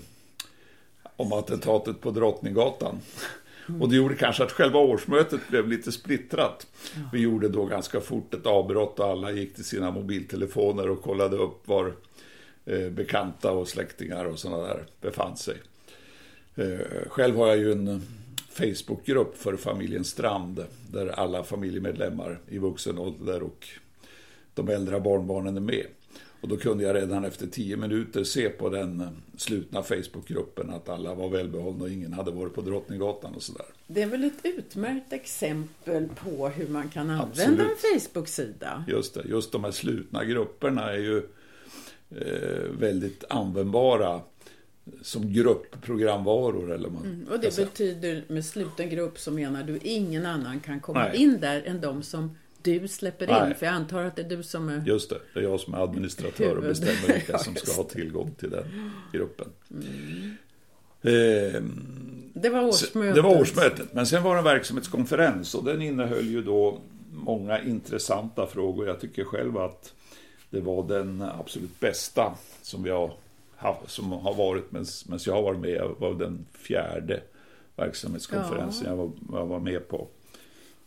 om 1.16 1.32
attentatet 1.32 2.00
på 2.00 2.10
Drottninggatan. 2.10 3.00
Mm. 3.68 3.82
Och 3.82 3.88
det 3.88 3.96
gjorde 3.96 4.14
kanske 4.14 4.44
att 4.44 4.52
själva 4.52 4.78
årsmötet 4.78 5.40
blev 5.48 5.68
lite 5.68 5.92
splittrat. 5.92 6.66
Ja. 6.94 7.00
Vi 7.12 7.20
gjorde 7.20 7.48
då 7.48 7.64
ganska 7.64 8.00
fort 8.00 8.34
ett 8.34 8.46
avbrott 8.46 8.98
och 8.98 9.06
alla 9.06 9.30
gick 9.30 9.54
till 9.54 9.64
sina 9.64 9.90
mobiltelefoner 9.90 10.90
och 10.90 11.02
kollade 11.02 11.36
upp 11.36 11.68
var 11.68 11.94
eh, 12.66 12.90
bekanta 12.90 13.52
och 13.52 13.68
släktingar 13.68 14.24
och 14.24 14.38
sådana 14.38 14.62
där 14.62 14.86
befann 15.00 15.36
sig. 15.36 15.56
Eh, 16.54 17.08
själv 17.08 17.36
har 17.36 17.46
jag 17.46 17.58
ju 17.58 17.72
en 17.72 18.02
Facebookgrupp 18.50 19.36
för 19.36 19.56
familjen 19.56 20.04
Strand 20.04 20.64
där 20.90 21.06
alla 21.06 21.44
familjemedlemmar 21.44 22.38
i 22.48 22.58
vuxen 22.58 22.98
ålder 22.98 23.42
och 23.42 23.68
de 24.54 24.68
äldre 24.68 25.00
barnbarnen 25.00 25.56
är 25.56 25.60
med. 25.60 25.86
Och 26.42 26.48
då 26.48 26.56
kunde 26.56 26.84
jag 26.84 26.96
redan 26.96 27.24
efter 27.24 27.46
tio 27.46 27.76
minuter 27.76 28.24
se 28.24 28.48
på 28.48 28.68
den 28.68 29.22
slutna 29.36 29.82
Facebookgruppen 29.82 30.70
att 30.70 30.88
alla 30.88 31.14
var 31.14 31.28
välbehållna 31.28 31.84
och 31.84 31.90
ingen 31.90 32.12
hade 32.12 32.30
varit 32.30 32.54
på 32.54 32.60
Drottninggatan 32.60 33.34
och 33.34 33.42
sådär. 33.42 33.66
Det 33.86 34.02
är 34.02 34.06
väl 34.06 34.24
ett 34.24 34.40
utmärkt 34.42 35.12
exempel 35.12 36.08
på 36.08 36.48
hur 36.48 36.68
man 36.68 36.88
kan 36.88 37.10
använda 37.10 37.30
Absolut. 37.42 37.60
en 37.60 38.00
Facebook-sida? 38.00 38.84
Just 38.88 39.14
det, 39.14 39.22
just 39.28 39.52
de 39.52 39.64
här 39.64 39.70
slutna 39.70 40.24
grupperna 40.24 40.92
är 40.92 40.98
ju 40.98 41.18
eh, 42.10 42.78
väldigt 42.78 43.24
användbara 43.28 44.20
som 45.02 45.32
gruppprogramvaror. 45.32 46.72
Eller 46.72 46.88
man 46.88 47.04
mm, 47.04 47.28
och 47.30 47.40
det 47.40 47.56
betyder 47.56 48.24
med 48.28 48.44
sluten 48.44 48.90
grupp 48.90 49.18
så 49.18 49.30
menar 49.30 49.62
du 49.62 49.78
ingen 49.82 50.26
annan 50.26 50.60
kan 50.60 50.80
komma 50.80 51.08
Nej. 51.08 51.16
in 51.16 51.40
där 51.40 51.62
än 51.62 51.80
de 51.80 52.02
som 52.02 52.36
du 52.64 52.88
släpper 52.88 53.24
in? 53.24 53.48
Nej. 53.48 53.54
För 53.54 53.66
jag 53.66 53.74
antar 53.74 54.04
att 54.04 54.16
det 54.16 54.22
är 54.22 54.28
du 54.28 54.42
som 54.42 54.68
är... 54.68 54.82
Just 54.86 55.10
det, 55.10 55.18
det 55.34 55.40
är 55.40 55.44
jag 55.44 55.60
som 55.60 55.74
är 55.74 55.78
administratör 55.78 56.56
och 56.56 56.62
bestämmer 56.62 57.14
vilka 57.14 57.38
som 57.38 57.56
ska 57.56 57.72
ha 57.72 57.84
tillgång 57.88 58.34
till 58.38 58.50
den 58.50 58.90
gruppen. 59.12 59.48
Mm. 59.70 60.36
Eh, 61.02 61.62
det 62.34 62.48
var 62.48 62.62
årsmötet. 62.62 63.14
Det 63.14 63.22
var 63.22 63.40
årsmötet, 63.40 63.92
men 63.92 64.06
sen 64.06 64.22
var 64.22 64.34
det 64.34 64.38
en 64.38 64.44
verksamhetskonferens 64.44 65.54
och 65.54 65.64
den 65.64 65.82
innehöll 65.82 66.26
ju 66.26 66.42
då 66.42 66.80
många 67.12 67.60
intressanta 67.60 68.46
frågor. 68.46 68.86
Jag 68.86 69.00
tycker 69.00 69.24
själv 69.24 69.58
att 69.58 69.94
det 70.50 70.60
var 70.60 70.88
den 70.88 71.22
absolut 71.22 71.80
bästa 71.80 72.34
som, 72.62 72.86
jag 72.86 73.10
haft, 73.56 73.90
som 73.90 74.12
har 74.12 74.34
varit 74.34 74.72
medan 74.72 74.86
jag 75.26 75.34
har 75.34 75.42
varit 75.42 75.60
med. 75.60 75.80
Det 75.80 75.94
var 75.98 76.14
den 76.14 76.46
fjärde 76.52 77.20
verksamhetskonferensen 77.76 78.84
ja. 78.86 78.90
jag, 78.90 78.96
var, 78.96 79.40
jag 79.40 79.46
var 79.46 79.60
med 79.60 79.88
på. 79.88 80.08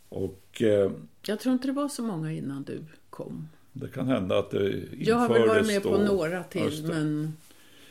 Och, 0.08 0.62
eh, 0.62 0.90
jag 1.26 1.40
tror 1.40 1.52
inte 1.52 1.68
det 1.68 1.72
var 1.72 1.88
så 1.88 2.02
många 2.02 2.32
innan 2.32 2.62
du 2.62 2.84
kom. 3.10 3.48
Det 3.72 3.88
kan 3.88 4.06
hända 4.06 4.38
att 4.38 4.50
det 4.50 4.66
infördes 4.66 5.08
Jag 5.08 5.16
har 5.16 5.28
väl 5.28 5.48
varit 5.48 5.66
med 5.66 5.82
då. 5.82 5.90
på 5.90 5.98
några 5.98 6.44
till, 6.44 6.84
men 6.86 7.36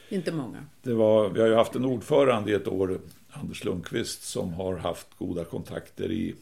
inte 0.09 0.31
många. 0.31 0.65
Det 0.81 0.93
var, 0.93 1.29
vi 1.29 1.41
har 1.41 1.47
ju 1.47 1.55
haft 1.55 1.75
en 1.75 1.85
ordförande 1.85 2.51
i 2.51 2.53
ett 2.53 2.67
år, 2.67 2.99
Anders 3.29 3.63
Lundqvist, 3.63 4.23
som 4.23 4.53
har 4.53 4.77
haft 4.77 5.07
goda 5.17 5.45
kontakter 5.45 6.11
i 6.11 6.35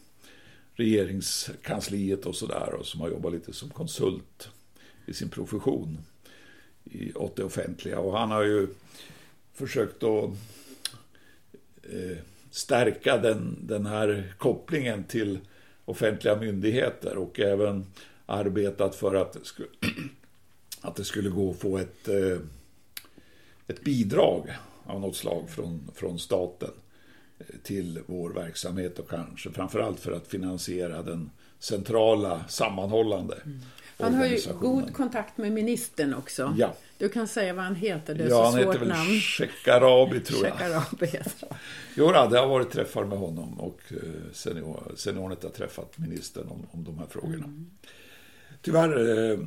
regeringskansliet 0.74 2.26
och 2.26 2.36
sådär 2.36 2.74
och 2.74 2.86
som 2.86 3.00
har 3.00 3.08
jobbat 3.08 3.32
lite 3.32 3.52
som 3.52 3.70
konsult 3.70 4.48
i 5.06 5.14
sin 5.14 5.28
profession 5.28 5.98
i, 6.84 7.12
åt 7.12 7.36
det 7.36 7.44
offentliga. 7.44 7.98
Och 7.98 8.18
han 8.18 8.30
har 8.30 8.42
ju 8.42 8.68
försökt 9.54 10.02
att 10.02 10.30
eh, 11.82 12.18
stärka 12.50 13.18
den, 13.18 13.56
den 13.60 13.86
här 13.86 14.34
kopplingen 14.38 15.04
till 15.04 15.38
offentliga 15.84 16.36
myndigheter 16.36 17.16
och 17.16 17.40
även 17.40 17.86
arbetat 18.26 18.94
för 18.94 19.14
att 19.14 19.32
det 19.32 19.44
skulle, 19.44 19.68
att 20.80 20.96
det 20.96 21.04
skulle 21.04 21.30
gå 21.30 21.50
att 21.50 21.58
få 21.58 21.78
ett, 21.78 22.08
eh, 22.08 22.38
ett 23.66 23.84
bidrag 23.84 24.56
av 24.86 25.00
något 25.00 25.16
slag 25.16 25.50
från, 25.50 25.90
från 25.94 26.18
staten 26.18 26.70
eh, 27.38 27.46
till 27.62 28.00
vår 28.06 28.30
verksamhet 28.30 28.98
och 28.98 29.10
kanske 29.10 29.50
framförallt 29.50 30.00
för 30.00 30.12
att 30.12 30.26
finansiera 30.26 31.02
den 31.02 31.30
centrala 31.58 32.44
sammanhållande 32.48 33.36
mm. 33.44 33.60
Han 33.98 34.14
har 34.14 34.26
ju 34.26 34.38
god 34.60 34.94
kontakt 34.94 35.36
med 35.36 35.52
ministern 35.52 36.14
också. 36.14 36.54
Ja. 36.58 36.74
Du 36.98 37.08
kan 37.08 37.28
säga 37.28 37.54
vad 37.54 37.64
han 37.64 37.74
heter, 37.74 38.14
det 38.14 38.24
är 38.24 38.28
ja, 38.28 38.52
så 38.52 38.58
svårt 38.58 38.64
namn. 38.66 38.88
Ja, 38.88 38.94
han 38.94 39.06
heter 39.06 39.14
väl 39.14 39.20
Shekarabi 39.20 40.20
tror 40.20 40.46
jag. 40.46 40.52
Shekarabi 40.52 41.22
Jo, 41.94 42.10
det 42.10 42.38
har 42.38 42.46
varit 42.46 42.70
träffar 42.70 43.04
med 43.04 43.18
honom 43.18 43.60
och 43.60 43.80
eh, 43.90 44.32
senior, 44.32 44.92
seniornet 44.96 45.42
har 45.42 45.50
träffat 45.50 45.98
ministern 45.98 46.48
om, 46.48 46.66
om 46.70 46.84
de 46.84 46.98
här 46.98 47.06
frågorna. 47.06 47.44
Mm. 47.44 47.70
Tyvärr 48.62 49.30
eh, 49.32 49.38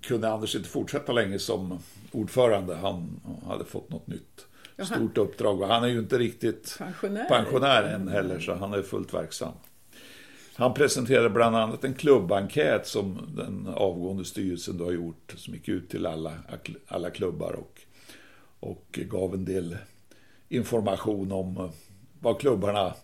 kunde 0.00 0.28
Anders 0.28 0.54
inte 0.54 0.68
fortsätta 0.68 1.12
länge 1.12 1.38
som 1.38 1.78
ordförande. 2.12 2.74
Han 2.74 3.20
hade 3.46 3.64
fått 3.64 3.90
något 3.90 4.06
nytt 4.06 4.46
stort 4.84 5.18
uppdrag 5.18 5.62
han 5.62 5.84
är 5.84 5.88
ju 5.88 5.98
inte 5.98 6.18
riktigt 6.18 6.76
pensionär, 6.78 7.24
pensionär 7.24 7.82
än 7.82 8.08
heller 8.08 8.40
så 8.40 8.54
han 8.54 8.72
är 8.72 8.82
fullt 8.82 9.14
verksam. 9.14 9.52
Han 10.58 10.74
presenterade 10.74 11.30
bland 11.30 11.56
annat 11.56 11.84
en 11.84 11.94
klubbenkät 11.94 12.86
som 12.86 13.18
den 13.36 13.68
avgående 13.74 14.24
styrelsen 14.24 14.78
då 14.78 14.84
har 14.84 14.92
gjort, 14.92 15.34
som 15.36 15.54
gick 15.54 15.68
ut 15.68 15.90
till 15.90 16.06
alla, 16.06 16.32
alla 16.88 17.10
klubbar 17.10 17.52
och, 17.52 17.80
och 18.60 19.00
gav 19.10 19.34
en 19.34 19.44
del 19.44 19.76
information 20.48 21.32
om 21.32 21.56
eh, 21.56 21.70
vad 22.20 22.40
klubbarna 22.40 22.94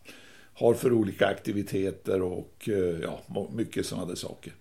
har 0.55 0.75
för 0.75 0.93
olika 0.93 1.27
aktiviteter 1.27 2.23
och 2.23 2.69
eh, 2.69 3.01
ja, 3.03 3.21
mycket 3.53 3.87
sådana 3.87 4.17
saker. 4.17 4.53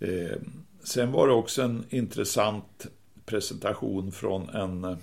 Eh, 0.00 0.36
sen 0.84 1.12
var 1.12 1.28
det 1.28 1.34
också 1.34 1.62
en 1.62 1.84
intressant 1.90 2.86
presentation 3.24 4.12
från 4.12 4.48
en 4.48 4.84
eh, 4.84 4.96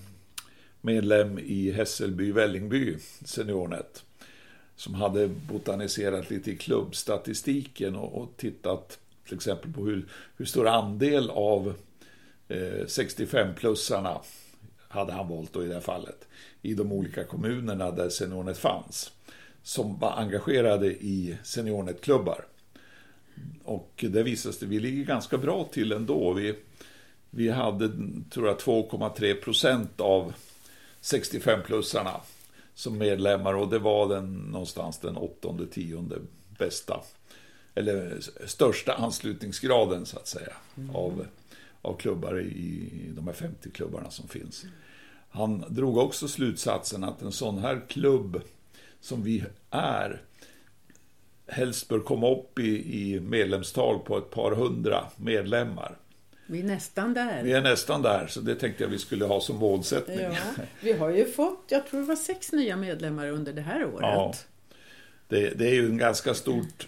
medlem 0.81 1.39
i 1.39 1.71
Hässelby 1.71 2.31
Vällingby 2.31 2.97
SeniorNet 3.25 4.03
som 4.75 4.93
hade 4.93 5.27
botaniserat 5.27 6.29
lite 6.29 6.51
i 6.51 6.57
klubbstatistiken 6.57 7.95
och, 7.95 8.21
och 8.21 8.37
tittat 8.37 8.99
till 9.25 9.35
exempel 9.35 9.73
på 9.73 9.85
hur, 9.85 10.05
hur 10.37 10.45
stor 10.45 10.67
andel 10.67 11.29
av 11.29 11.73
eh, 12.47 12.85
65-plussarna 12.85 14.19
hade 14.87 15.13
han 15.13 15.27
valt 15.27 15.53
då 15.53 15.63
i 15.63 15.67
det 15.67 15.73
här 15.73 15.81
fallet 15.81 16.27
i 16.61 16.73
de 16.73 16.91
olika 16.91 17.23
kommunerna 17.23 17.91
där 17.91 18.09
SeniorNet 18.09 18.57
fanns 18.57 19.11
som 19.63 19.99
var 19.99 20.11
engagerade 20.11 20.87
i 20.87 21.37
SeniorNet-klubbar. 21.43 22.45
Och 23.63 24.05
det 24.09 24.23
visade 24.23 24.55
sig, 24.55 24.67
vi 24.67 24.79
ligger 24.79 25.03
ganska 25.03 25.37
bra 25.37 25.69
till 25.71 25.91
ändå. 25.91 26.33
Vi, 26.33 26.55
vi 27.29 27.49
hade, 27.49 27.89
tror 28.29 28.47
jag, 28.47 28.57
2,3 28.57 29.33
procent 29.41 30.01
av 30.01 30.33
65-plussarna 31.01 32.19
som 32.75 32.97
medlemmar 32.97 33.53
och 33.53 33.69
det 33.69 33.79
var 33.79 34.09
den 34.09 34.33
någonstans 34.33 34.99
den 34.99 35.17
åttonde, 35.17 35.67
tionde 35.67 36.19
bästa 36.57 37.01
eller 37.75 38.19
största 38.45 38.93
anslutningsgraden 38.93 40.05
så 40.05 40.17
att 40.17 40.27
säga 40.27 40.53
mm. 40.77 40.95
av, 40.95 41.25
av 41.81 41.93
klubbar 41.93 42.39
i, 42.41 42.89
de 43.15 43.27
här 43.27 43.33
50 43.33 43.71
klubbarna 43.71 44.11
som 44.11 44.27
finns. 44.27 44.65
Han 45.29 45.63
drog 45.67 45.97
också 45.97 46.27
slutsatsen 46.27 47.03
att 47.03 47.21
en 47.21 47.31
sån 47.31 47.57
här 47.57 47.81
klubb 47.87 48.41
som 49.01 49.23
vi 49.23 49.43
är 49.69 50.21
helst 51.47 51.87
bör 51.87 51.99
komma 51.99 52.31
upp 52.31 52.59
i, 52.59 53.01
i 53.01 53.19
medlemstal 53.19 53.99
på 53.99 54.17
ett 54.17 54.29
par 54.29 54.51
hundra 54.51 55.05
medlemmar. 55.17 55.97
Vi 56.45 56.59
är 56.59 56.63
nästan 56.63 57.13
där. 57.13 57.43
Vi 57.43 57.53
är 57.53 57.61
nästan 57.61 58.01
där, 58.01 58.27
så 58.27 58.39
det 58.41 58.55
tänkte 58.55 58.83
jag 58.83 58.89
vi 58.89 58.99
skulle 58.99 59.25
ha 59.25 59.41
som 59.41 59.55
målsättning. 59.55 60.19
Ja, 60.19 60.35
vi 60.81 60.93
har 60.93 61.09
ju 61.09 61.25
fått, 61.25 61.63
jag 61.67 61.87
tror 61.87 61.99
det 61.99 62.05
var 62.05 62.15
sex 62.15 62.51
nya 62.51 62.75
medlemmar 62.75 63.27
under 63.27 63.53
det 63.53 63.61
här 63.61 63.85
året. 63.85 64.01
Ja. 64.01 64.33
Det, 65.27 65.49
det 65.49 65.67
är 65.69 65.73
ju 65.73 65.85
en 65.85 65.97
ganska 65.97 66.33
stort 66.33 66.87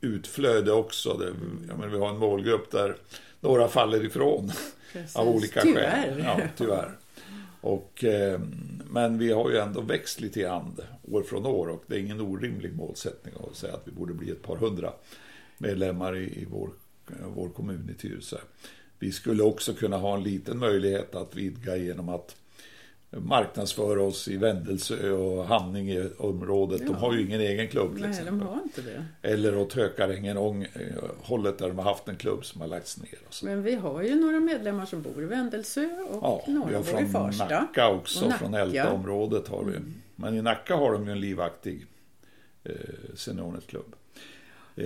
utflöde 0.00 0.72
också. 0.72 1.14
Det, 1.14 1.32
menar, 1.74 1.88
vi 1.88 1.98
har 1.98 2.08
en 2.08 2.18
målgrupp 2.18 2.70
där 2.70 2.96
några 3.40 3.68
faller 3.68 4.04
ifrån 4.04 4.52
Precis. 4.92 5.16
av 5.16 5.28
olika 5.28 5.60
Tyvärr. 5.60 6.02
skäl. 6.02 6.22
Ja, 6.24 6.40
tyvärr. 6.56 6.90
Och, 7.60 8.04
eh, 8.04 8.40
men 8.90 9.18
vi 9.18 9.32
har 9.32 9.50
ju 9.50 9.58
ändå 9.58 9.80
växt 9.80 10.20
lite 10.20 10.40
grann 10.40 10.76
år 11.12 11.22
från 11.22 11.46
år 11.46 11.68
och 11.68 11.84
det 11.86 11.94
är 11.94 11.98
ingen 11.98 12.20
orimlig 12.20 12.76
målsättning 12.76 13.34
att 13.50 13.56
säga 13.56 13.74
att 13.74 13.82
vi 13.84 13.92
borde 13.92 14.14
bli 14.14 14.30
ett 14.30 14.42
par 14.42 14.56
hundra 14.56 14.92
medlemmar 15.58 16.16
i, 16.16 16.24
i 16.24 16.46
vår, 16.50 16.70
vår 17.34 17.48
kommun 17.48 17.90
i 17.96 18.00
Tyresö. 18.00 18.36
Vi 18.98 19.12
skulle 19.12 19.42
också 19.42 19.74
kunna 19.74 19.96
ha 19.96 20.14
en 20.16 20.22
liten 20.22 20.58
möjlighet 20.58 21.14
att 21.14 21.34
vidga 21.36 21.76
genom 21.76 22.08
att 22.08 22.36
marknadsföra 23.10 24.02
oss 24.02 24.28
i 24.28 24.36
Vändelsö 24.36 25.10
och 25.10 25.44
Hamningeområdet. 25.46 26.80
De 26.80 26.86
Ja. 26.86 26.94
har 26.94 27.14
ju 27.14 27.26
ingen 27.26 27.40
egen 27.40 27.68
klubb 27.68 27.92
till 27.96 28.06
Nej, 28.08 28.22
de 28.24 28.40
har 28.40 28.60
inte 28.62 28.82
det. 28.82 29.04
Eller 29.22 29.56
åt 29.58 29.72
Hökarängen, 29.72 30.36
eh, 30.36 30.64
hållet 31.22 31.58
där 31.58 31.68
de 31.68 31.78
har 31.78 31.84
haft 31.84 32.08
en 32.08 32.16
klubb 32.16 32.44
som 32.44 32.60
har 32.60 32.68
lagts 32.68 32.98
ner. 33.00 33.18
Men 33.42 33.62
vi 33.62 33.74
har 33.74 34.02
ju 34.02 34.14
några 34.14 34.40
medlemmar 34.40 34.86
som 34.86 35.02
bor 35.02 35.22
i 35.22 35.26
Vändelsö 35.26 35.88
och 36.10 36.18
Ja, 36.22 36.44
vi 36.46 36.52
några 36.52 36.76
har 36.76 36.84
bor 36.92 37.00
i 37.00 37.06
från 37.06 37.08
Farsta. 37.32 37.60
Nacka 37.60 37.88
också, 37.88 38.22
Och 38.24 38.28
Nacka. 38.30 38.38
från 38.38 38.54
Älta-området 38.54 39.48
har 39.48 39.64
vi. 39.64 39.72
Men 40.16 40.34
i 40.34 40.42
Nacka 40.42 40.76
har 40.76 40.92
de 40.92 41.06
ju 41.06 41.12
en 41.12 41.20
livaktig 41.20 41.86
eh, 42.64 42.72
seniornetklubb. 43.14 43.94
Eh, 44.76 44.84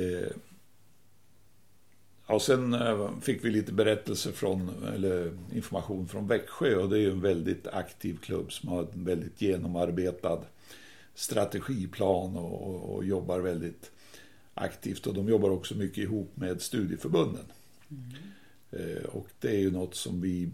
ja, 2.28 2.40
sen 2.40 2.74
eh, 2.74 3.10
fick 3.20 3.44
vi 3.44 3.50
lite 3.50 3.72
berättelser 3.72 4.32
från, 4.32 4.70
eller 4.94 5.32
information 5.54 6.08
från 6.08 6.26
Växjö 6.26 6.74
och 6.74 6.88
det 6.88 6.96
är 6.96 7.00
ju 7.00 7.10
en 7.10 7.20
väldigt 7.20 7.66
aktiv 7.66 8.18
klubb 8.22 8.52
som 8.52 8.68
har 8.68 8.80
en 8.80 9.04
väldigt 9.04 9.42
genomarbetad 9.42 10.40
strategiplan 11.14 12.36
och, 12.36 12.68
och, 12.68 12.94
och 12.94 13.04
jobbar 13.04 13.38
väldigt 13.38 13.90
aktivt 14.54 15.06
och 15.06 15.14
de 15.14 15.28
jobbar 15.28 15.50
också 15.50 15.74
mycket 15.74 15.98
ihop 15.98 16.30
med 16.34 16.62
studieförbunden. 16.62 17.44
Eh, 18.70 19.04
och 19.04 19.28
det 19.40 19.48
är 19.48 19.58
ju 19.58 19.70
något 19.70 19.94
som 19.94 20.20
vi, 20.20 20.50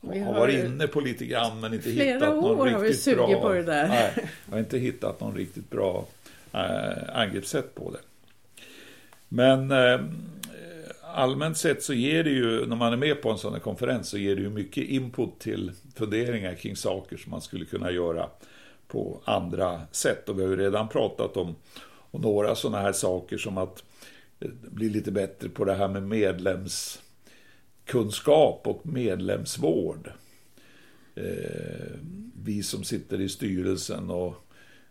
Vi 0.00 0.18
har 0.18 0.26
har 0.26 0.40
varit 0.40 0.64
inne 0.64 0.86
på 0.86 1.00
lite 1.00 1.26
grann 1.26 1.60
men 1.60 1.74
inte 1.74 1.90
Flera 1.90 2.14
hittat 2.14 2.34
någon 2.34 2.60
år 2.60 2.66
har 2.66 2.78
vi 2.80 2.88
riktigt 2.88 3.02
sugit 3.02 3.28
bra... 3.28 3.42
på 3.42 3.52
det 3.52 3.62
där. 3.62 3.88
Nej, 3.88 4.12
jag 4.46 4.52
har 4.52 4.58
inte 4.58 4.78
hittat 4.78 5.20
någon 5.20 5.36
riktigt 5.36 5.70
bra 5.70 6.06
eh, 6.52 7.18
angreppssätt 7.18 7.74
på 7.74 7.90
det. 7.90 8.00
Men 9.28 9.70
allmänt 11.16 11.56
sett 11.56 11.82
så 11.82 11.94
ger 11.94 12.24
det 12.24 12.30
ju, 12.30 12.66
när 12.66 12.76
man 12.76 12.92
är 12.92 12.96
med 12.96 13.22
på 13.22 13.30
en 13.30 13.38
sån 13.38 13.52
här 13.52 13.60
konferens, 13.60 14.08
så 14.08 14.18
ger 14.18 14.36
det 14.36 14.42
ju 14.42 14.50
mycket 14.50 14.84
input 14.84 15.38
till 15.38 15.72
funderingar 15.94 16.54
kring 16.54 16.76
saker 16.76 17.16
som 17.16 17.30
man 17.30 17.40
skulle 17.40 17.64
kunna 17.64 17.90
göra 17.90 18.28
på 18.88 19.20
andra 19.24 19.80
sätt. 19.92 20.28
Och 20.28 20.38
vi 20.38 20.42
har 20.42 20.50
ju 20.50 20.56
redan 20.56 20.88
pratat 20.88 21.36
om, 21.36 21.56
om 22.10 22.20
några 22.20 22.54
sådana 22.54 22.82
här 22.82 22.92
saker 22.92 23.38
som 23.38 23.58
att 23.58 23.84
eh, 24.40 24.50
bli 24.50 24.88
lite 24.88 25.12
bättre 25.12 25.48
på 25.48 25.64
det 25.64 25.74
här 25.74 25.88
med 25.88 26.02
medlemskunskap 26.02 28.66
och 28.66 28.86
medlemsvård. 28.86 30.10
Eh, 31.14 31.94
vi 32.44 32.62
som 32.62 32.84
sitter 32.84 33.20
i 33.20 33.28
styrelsen 33.28 34.10
och 34.10 34.34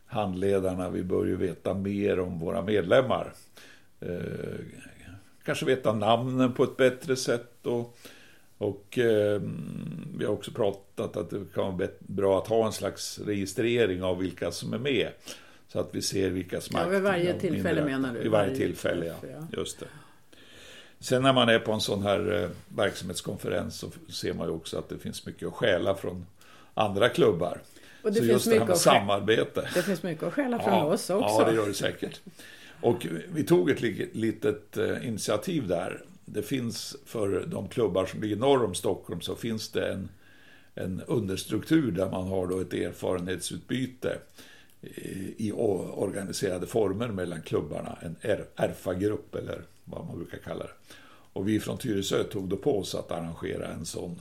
handledarna, 0.06 0.90
vi 0.90 1.04
bör 1.04 1.26
ju 1.26 1.36
veta 1.36 1.74
mer 1.74 2.20
om 2.20 2.40
våra 2.40 2.62
medlemmar. 2.62 3.34
Eh, 4.00 4.60
kanske 5.46 5.66
veta 5.66 5.94
namnen 5.94 6.54
på 6.54 6.64
ett 6.64 6.78
bättre 6.78 7.16
sätt. 7.16 7.66
Och, 7.66 7.98
och 8.58 8.98
eh, 8.98 9.42
vi 10.18 10.26
har 10.26 10.34
också 10.34 10.52
pratat 10.52 11.18
att 11.18 11.30
det 11.30 11.42
kan 11.54 11.78
vara 11.78 11.90
bra 12.00 12.38
att 12.38 12.48
ha 12.48 12.66
en 12.66 12.74
slags 12.74 13.20
registrering 13.20 14.04
av 14.04 14.18
vilka 14.18 14.52
som 14.52 14.74
är 14.74 14.78
med. 14.78 15.10
Så 15.68 15.80
att 15.80 15.90
vi 15.92 16.02
ser 16.02 16.30
vilka 16.30 16.62
som 16.62 16.80
Ja, 16.80 16.88
vid 16.88 17.02
varje 17.02 17.40
tillfälle 17.40 17.86
menar 17.86 18.14
du? 18.14 18.20
I 18.20 18.28
varje 18.28 18.30
Varje 18.30 18.56
tillfälle, 18.56 19.06
ja. 19.06 19.16
ja. 19.22 19.58
Just 19.58 19.80
det. 19.80 19.86
Sen 21.00 21.24
när 21.24 21.34
man 21.34 21.50
är 21.50 21.60
på 21.60 21.72
en 21.72 21.82
sån 21.82 22.04
här 22.04 22.44
eh, 22.44 22.50
verksamhetskonferens 22.76 23.80
så 23.80 23.88
ser 24.10 24.34
man 24.34 24.48
ju 24.48 24.54
också 24.54 24.78
att 24.78 24.90
det 24.90 24.98
finns 24.98 25.26
mycket 25.26 25.48
att 25.48 25.54
stjäla 25.54 25.96
från 25.96 26.26
andra 26.74 27.10
klubbar. 27.10 27.62
Och 28.02 28.12
det 28.12 28.20
så 28.20 28.22
finns 28.22 28.32
just 28.32 28.46
det 28.46 28.52
här 28.52 28.60
mycket 28.60 28.68
med 28.68 28.78
samarbete. 28.78 29.70
Det 29.74 29.82
finns 29.82 30.04
mycket 30.04 30.24
att 30.24 30.34
stjäla 30.34 30.60
från 30.60 30.74
oss 30.74 31.10
också. 31.10 31.42
Ja, 31.42 31.46
det 31.50 31.56
gör 31.56 31.68
det 31.68 31.74
säkert. 31.74 32.22
Och 32.86 33.08
vi 33.34 33.44
tog 33.44 33.70
ett 33.70 33.82
li- 33.82 34.10
litet 34.14 34.78
eh, 34.78 35.08
initiativ 35.08 35.68
där. 35.68 36.02
Det 36.26 36.42
finns 36.42 36.96
för 37.06 37.46
de 37.48 37.68
klubbar 37.68 38.06
som 38.06 38.22
ligger 38.22 38.36
norr 38.36 38.64
om 38.66 38.76
Stockholm 38.76 39.22
så 39.22 39.36
finns 39.36 39.70
det 39.72 39.88
en, 39.94 40.10
en 40.76 41.02
understruktur 41.08 41.92
där 41.92 42.10
man 42.12 42.28
har 42.28 42.48
då 42.48 42.60
ett 42.60 42.74
erfarenhetsutbyte 42.74 44.18
i 44.82 45.36
i 45.48 45.52
organiserade 45.52 46.68
former 46.68 47.08
mellan 47.08 47.42
klubbarna. 47.42 47.98
En 48.02 48.16
R- 48.22 48.46
RFA-grupp 48.56 49.36
eller 49.36 49.62
vad 49.86 50.06
man 50.06 50.18
brukar 50.18 50.38
kalla 50.38 50.64
det. 50.64 50.72
Och 51.34 51.48
vi 51.48 51.60
från 51.60 51.78
Tyresö 51.78 52.24
tog 52.24 52.50
då 52.50 52.58
på 52.58 52.80
oss 52.80 52.96
att 52.96 53.12
arrangera 53.12 53.68
en 53.68 53.86
sån 53.86 54.20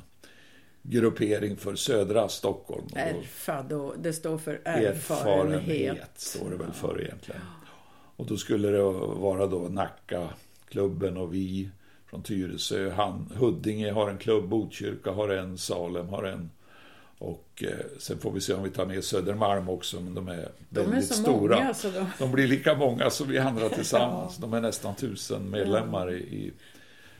gruppering 0.82 1.56
för 1.56 1.74
södra 1.74 2.28
Stockholm. 2.28 2.86
Erfa 2.94 3.62
då, 3.62 3.94
det 3.98 4.12
står 4.12 4.38
för 4.38 4.60
erfarenhet 4.64 5.68
erfarenhet. 5.68 6.10
står 6.16 6.50
det 6.50 6.56
väl 6.56 6.72
för 6.72 7.00
egentligen. 7.02 7.40
Och 8.16 8.26
då 8.26 8.36
skulle 8.36 8.68
det 8.68 8.82
vara 8.82 9.46
då 9.46 9.58
Nacka, 9.58 10.28
klubben 10.68 11.16
och 11.16 11.34
vi 11.34 11.68
från 12.06 12.22
Tyresö. 12.22 12.90
Han, 12.90 13.32
Huddinge 13.34 13.92
har 13.92 14.10
en 14.10 14.18
klubb, 14.18 14.48
Botkyrka 14.48 15.10
har 15.10 15.28
en, 15.28 15.58
Salem 15.58 16.08
har 16.08 16.22
en. 16.22 16.50
Och 17.18 17.64
eh, 17.66 17.86
sen 17.98 18.18
får 18.18 18.30
vi 18.30 18.40
se 18.40 18.54
om 18.54 18.62
vi 18.62 18.70
tar 18.70 18.86
med 18.86 19.04
Södermalm 19.04 19.68
också, 19.68 20.00
men 20.00 20.14
de 20.14 20.28
är 20.28 20.48
De 20.68 20.80
är 20.80 20.84
väldigt 20.84 21.08
så 21.08 21.14
stora. 21.14 21.56
många 21.56 21.74
så 21.74 21.90
de... 21.90 22.06
De 22.18 22.32
blir 22.32 22.46
lika 22.46 22.74
många 22.74 23.10
som 23.10 23.28
vi 23.28 23.38
andra 23.38 23.68
tillsammans. 23.78 24.36
De 24.36 24.52
är 24.52 24.60
nästan 24.60 24.94
tusen 24.94 25.50
medlemmar 25.50 26.12
i, 26.12 26.16
i 26.16 26.52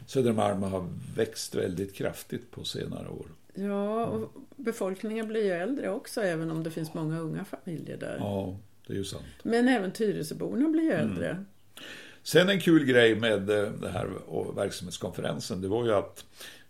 Södermalm 0.06 0.62
har 0.62 0.88
växt 1.16 1.54
väldigt 1.54 1.94
kraftigt 1.94 2.50
på 2.50 2.64
senare 2.64 3.08
år. 3.08 3.26
Ja, 3.54 4.06
och 4.06 4.32
befolkningen 4.56 5.28
blir 5.28 5.44
ju 5.44 5.52
äldre 5.52 5.90
också 5.90 6.22
även 6.22 6.50
om 6.50 6.62
det 6.62 6.70
finns 6.70 6.94
många 6.94 7.18
unga 7.18 7.44
familjer 7.44 7.96
där. 7.96 8.16
Ja, 8.18 8.56
det 8.86 8.92
är 8.92 8.96
ju 8.96 9.04
sant. 9.04 9.24
Men 9.42 9.68
även 9.68 9.92
Tyresöborna 9.92 10.68
blir 10.68 10.82
ju 10.82 10.92
Mm. 10.92 11.10
äldre. 11.10 11.44
Sen 12.22 12.48
en 12.48 12.60
kul 12.60 12.84
grej 12.84 13.14
med 13.14 13.50
eh, 13.50 13.70
det 13.80 13.88
här 13.88 14.08
verksamhetskonferensen, 14.56 15.60
det 15.60 15.68
var 15.68 15.84
ju 15.84 15.92
att 15.94 16.24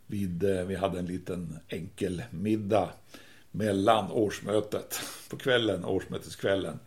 vid, 0.07 0.45
eh, 0.45 0.65
vi 0.65 0.75
hade 0.75 0.99
en 0.99 1.07
liten 1.07 1.59
enkel 1.69 2.23
middag 2.31 2.89
mellan 3.51 4.11
årsmötet 4.11 5.01
på 5.31 5.37
kvällen, 5.37 5.85
årsmöteskvällen. 5.85 6.79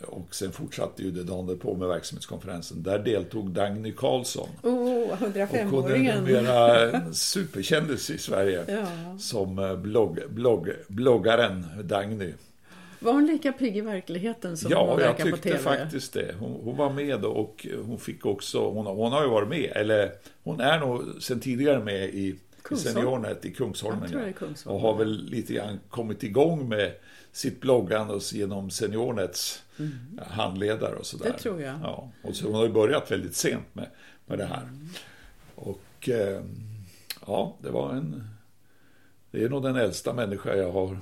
Och 0.00 0.34
sen 0.34 0.52
fortsatte 0.52 1.02
ju 1.02 1.10
det 1.10 1.22
dagen 1.22 1.58
på 1.58 1.74
med 1.74 1.88
verksamhetskonferensen. 1.88 2.82
Där 2.82 2.98
deltog 2.98 3.50
Dagny 3.50 3.92
Karlsson. 3.92 4.48
Oh, 4.62 5.10
Och 5.10 5.18
hon 5.18 5.36
är 5.36 5.46
105-åringen. 5.46 6.24
numera 6.24 7.12
superkändis 7.12 8.10
i 8.10 8.18
Sverige. 8.18 8.64
Ja. 8.68 9.18
Som 9.18 9.58
eh, 9.58 9.76
blogg, 9.76 10.18
blogg, 10.28 10.68
bloggaren 10.88 11.66
Dagny. 11.84 12.32
Var 13.06 13.12
hon 13.12 13.26
lika 13.26 13.52
pigg 13.52 13.76
i 13.76 13.80
verkligheten 13.80 14.56
som 14.56 14.72
hon 14.72 14.86
Ja, 14.86 14.90
jag 14.90 14.96
verkar 14.96 15.24
på 15.24 15.36
tyckte 15.36 15.48
TV? 15.48 15.58
faktiskt 15.58 16.12
det. 16.12 16.34
Hon, 16.38 16.60
hon 16.64 16.76
var 16.76 16.90
med 16.92 17.24
och 17.24 17.66
hon 17.86 17.98
fick 17.98 18.26
också, 18.26 18.70
hon, 18.70 18.86
hon 18.86 19.12
har 19.12 19.22
ju 19.22 19.28
varit 19.28 19.48
med, 19.48 19.72
eller 19.74 20.12
hon 20.42 20.60
är 20.60 20.80
nog 20.80 21.22
sen 21.22 21.40
tidigare 21.40 21.84
med 21.84 22.04
i. 22.04 22.38
Seniornet 22.76 23.44
i 23.44 23.54
Kungsholmen. 23.54 24.12
Jag 24.12 24.28
ja. 24.28 24.32
Kungsholmen. 24.32 24.76
Och 24.76 24.88
har 24.88 24.98
väl 24.98 25.24
lite 25.24 25.52
grann 25.52 25.80
kommit 25.90 26.22
igång 26.22 26.68
med 26.68 26.92
sitt 27.32 27.60
bloggande 27.60 28.14
och 28.14 28.22
genom 28.32 28.70
Seniornets 28.70 29.62
handledare 30.26 30.96
och 30.96 31.06
sådär. 31.06 31.24
Mm. 31.24 31.36
Det 31.36 31.42
tror 31.42 31.62
jag. 31.62 31.78
Ja, 31.82 32.10
och 32.22 32.36
så 32.36 32.46
hon 32.46 32.54
har 32.54 32.66
ju 32.66 32.72
börjat 32.72 33.10
väldigt 33.10 33.36
sent 33.36 33.66
med, 33.72 33.86
med 34.26 34.38
det 34.38 34.44
här. 34.44 34.62
Mm. 34.62 34.88
Och 35.54 36.08
eh, 36.08 36.42
ja, 37.26 37.56
det 37.62 37.70
var 37.70 37.92
en... 37.92 38.24
Det 39.30 39.44
är 39.44 39.48
nog 39.48 39.62
den 39.62 39.76
äldsta 39.76 40.12
människa 40.12 40.56
jag 40.56 40.72
har 40.72 40.98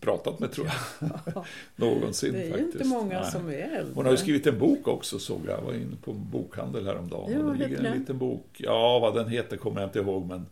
pratat 0.00 0.38
med 0.40 0.52
tror 0.52 0.66
jag. 0.66 1.44
Någonsin 1.76 2.32
Det 2.32 2.38
är 2.40 2.44
ju 2.44 2.50
faktiskt. 2.50 2.74
inte 2.74 2.86
många 2.86 3.20
Nej. 3.20 3.30
som 3.30 3.48
är 3.48 3.52
äldre. 3.52 3.92
Hon 3.94 4.04
har 4.04 4.12
ju 4.12 4.18
skrivit 4.18 4.46
en 4.46 4.58
bok 4.58 4.88
också 4.88 5.18
såg 5.18 5.40
jag. 5.46 5.58
Jag 5.58 5.62
var 5.62 5.72
inne 5.72 5.96
på 6.04 6.10
en 6.10 6.30
bokhandel 6.30 6.86
häromdagen. 6.86 7.32
Ja, 7.32 7.38
och 7.38 7.52
det 7.52 7.58
ligger 7.58 7.76
en 7.78 7.84
den? 7.84 7.98
liten 7.98 8.18
bok. 8.18 8.46
Ja, 8.58 8.98
vad 8.98 9.14
den 9.14 9.28
heter 9.28 9.56
kommer 9.56 9.80
jag 9.80 9.88
inte 9.88 9.98
ihåg. 9.98 10.26
Men 10.26 10.46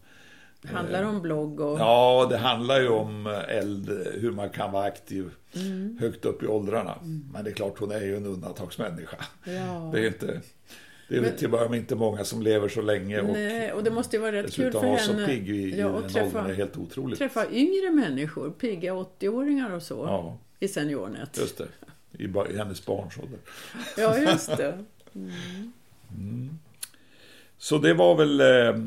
Handlar 0.73 1.03
om 1.05 1.23
blogg 1.23 1.61
och... 1.61 1.79
ja, 1.81 2.27
det 2.31 2.37
handlar 2.39 2.81
ju 2.81 2.89
om 2.89 3.27
eld, 3.49 3.91
hur 4.15 4.31
man 4.33 4.51
kan 4.51 4.73
vara 4.73 4.85
aktiv 4.85 5.31
Mm. 5.55 5.99
högt 6.01 6.25
upp 6.25 6.43
i 6.43 6.47
åldrarna. 6.47 6.95
Men 7.33 7.45
det 7.45 7.51
är 7.51 7.55
klart, 7.55 7.79
hon 7.79 7.91
är 7.91 8.01
ju 8.01 8.17
en 8.17 8.27
undantagsmänniska. 8.27 9.17
Ja. 9.45 9.91
Det 9.95 10.01
är 10.01 10.07
inte... 10.07 10.41
Det 11.09 11.17
är 11.17 11.21
Men- 11.21 11.37
till 11.37 11.49
med 11.49 11.75
inte 11.75 11.95
många 11.95 12.25
som 12.25 12.43
lever 12.43 12.69
så 12.69 12.83
länge. 12.83 13.21
Och 13.21 13.29
Nej, 13.33 13.73
och 13.73 13.85
det 13.85 13.91
måste 13.91 14.17
ju 14.17 14.23
vara 14.23 14.33
rätt 14.33 14.55
kul 14.55 14.65
dessutom 14.65 14.81
för 14.81 14.89
henne 15.13 15.21
så 15.23 15.27
pigg 15.27 15.49
i, 15.51 15.79
ja, 15.79 15.87
och 15.87 15.95
åldern 15.97 16.11
träffa, 16.13 16.49
är 16.49 16.55
helt 16.55 16.77
otroligt. 16.77 17.19
träffa 17.19 17.51
yngre 17.51 17.91
människor, 17.91 18.51
pigga 18.51 18.93
80-åringar 18.95 19.71
och 19.71 19.83
så, 19.83 19.95
Ja, 19.95 20.39
i 20.61 20.69
Seniornet. 20.69 21.39
just 21.39 21.59
det. 21.59 21.69
I, 22.19 22.25
i 22.25 22.57
hennes 22.59 22.87
barns 22.87 23.19
ålder. 23.19 23.39
Ja, 23.97 24.19
just 24.19 24.57
det. 24.57 24.85
Så 27.59 27.79
det 27.79 27.95
var 27.95 28.15
väl 28.15 28.41
eh, 28.41 28.83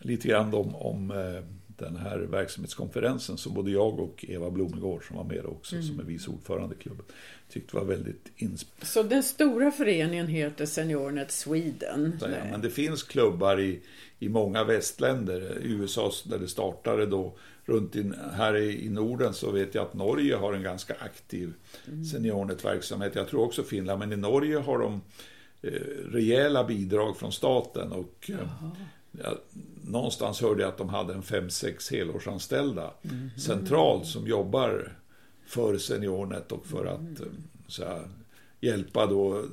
lite 0.00 0.28
grann 0.28 0.54
om, 0.54 0.74
om 0.76 1.10
eh, 1.10 1.44
den 1.78 1.96
här 1.96 2.18
verksamhetskonferensen 2.18 3.38
som 3.38 3.54
både 3.54 3.70
jag 3.70 4.00
och 4.00 4.24
Eva 4.28 4.50
Blomegård 4.50 5.06
som 5.06 5.16
var 5.16 5.24
med 5.24 5.46
också, 5.46 5.74
mm. 5.74 5.86
som 5.86 6.00
är 6.00 6.04
vice 6.04 6.30
ordförande 6.30 6.74
i 6.74 6.82
klubben, 6.82 7.04
tyckte 7.48 7.76
var 7.76 7.84
väldigt 7.84 8.32
inspirerande. 8.36 8.86
Så 8.86 9.02
den 9.02 9.22
stora 9.22 9.70
föreningen 9.70 10.26
heter 10.26 10.66
Seniornet 10.66 11.30
Sweden? 11.30 12.18
Ja, 12.20 12.28
men 12.50 12.60
det 12.60 12.70
finns 12.70 13.02
klubbar 13.02 13.60
i, 13.60 13.80
i 14.18 14.28
många 14.28 14.64
västländer. 14.64 15.58
I 15.62 15.70
USA 15.70 16.12
där 16.24 16.38
det 16.38 16.48
startade 16.48 17.06
då 17.06 17.38
runt 17.64 17.96
in, 17.96 18.14
här 18.32 18.56
i, 18.56 18.88
Norden 18.88 19.34
så 19.34 19.50
vet 19.50 19.74
jag 19.74 19.84
att 19.84 19.94
Norge 19.94 20.36
har 20.36 20.52
en 20.52 20.62
ganska 20.62 20.94
aktiv 20.94 21.52
mm. 21.88 22.04
Seniornet-verksamhet. 22.04 23.14
Jag 23.14 23.28
tror 23.28 23.44
också 23.44 23.62
Finland, 23.62 23.98
men 23.98 24.12
i 24.12 24.16
Norge 24.16 24.58
har 24.58 24.78
de 24.78 25.00
eh, 25.62 25.70
rejäla 26.12 26.64
bidrag 26.64 27.16
från 27.16 27.32
staten 27.32 27.92
och 27.92 28.30
eh, 28.30 28.48
ja, 29.24 29.38
någonstans 29.84 30.40
hörde 30.40 30.62
jag 30.62 30.68
att 30.68 30.78
de 30.78 30.88
hade 30.88 31.14
en 31.14 31.22
fem 31.22 31.50
sex 31.50 31.90
helårsanställda 31.90 32.94
mm. 33.02 33.30
centralt 33.38 34.06
som 34.06 34.26
jobbar 34.26 34.92
för 35.46 35.78
Seniornet 35.78 36.52
och 36.52 36.66
för 36.66 36.86
att 36.86 37.00
mm. 37.00 37.44
så 37.66 37.84
här, 37.84 38.08
hjälpa 38.60 39.06
då 39.06 39.44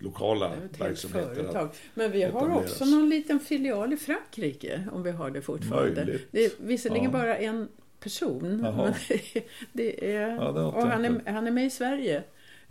lokala 0.00 0.52
verksamheter. 0.78 1.68
Men 1.94 2.12
vi 2.12 2.22
har 2.22 2.56
också 2.56 2.84
någon 2.84 3.08
liten 3.08 3.40
filial 3.40 3.92
i 3.92 3.96
Frankrike, 3.96 4.88
om 4.92 5.02
vi 5.02 5.10
har 5.10 5.30
det 5.30 5.42
fortfarande. 5.42 6.04
Möjligt. 6.04 6.28
Det 6.30 6.44
är 6.44 6.50
visserligen 6.58 7.04
ja. 7.04 7.10
bara 7.10 7.36
en 7.36 7.68
person, 8.00 8.56
men 8.56 8.94
det 9.72 10.14
är, 10.14 10.28
ja, 10.36 10.52
det 10.52 10.60
och 10.60 10.86
han 10.86 11.04
är, 11.04 11.30
han 11.30 11.46
är 11.46 11.50
med 11.50 11.66
i 11.66 11.70
Sverige. 11.70 12.22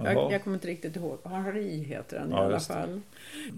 Jag, 0.04 0.32
jag, 0.32 0.44
kommer 0.44 0.58
inte 0.58 0.68
riktigt 0.68 0.96
ihåg. 0.96 1.20
Henri 1.24 1.84
heter 1.84 2.20
han 2.20 2.32
i 2.32 2.36
alla 2.36 2.60
fall. 2.60 3.02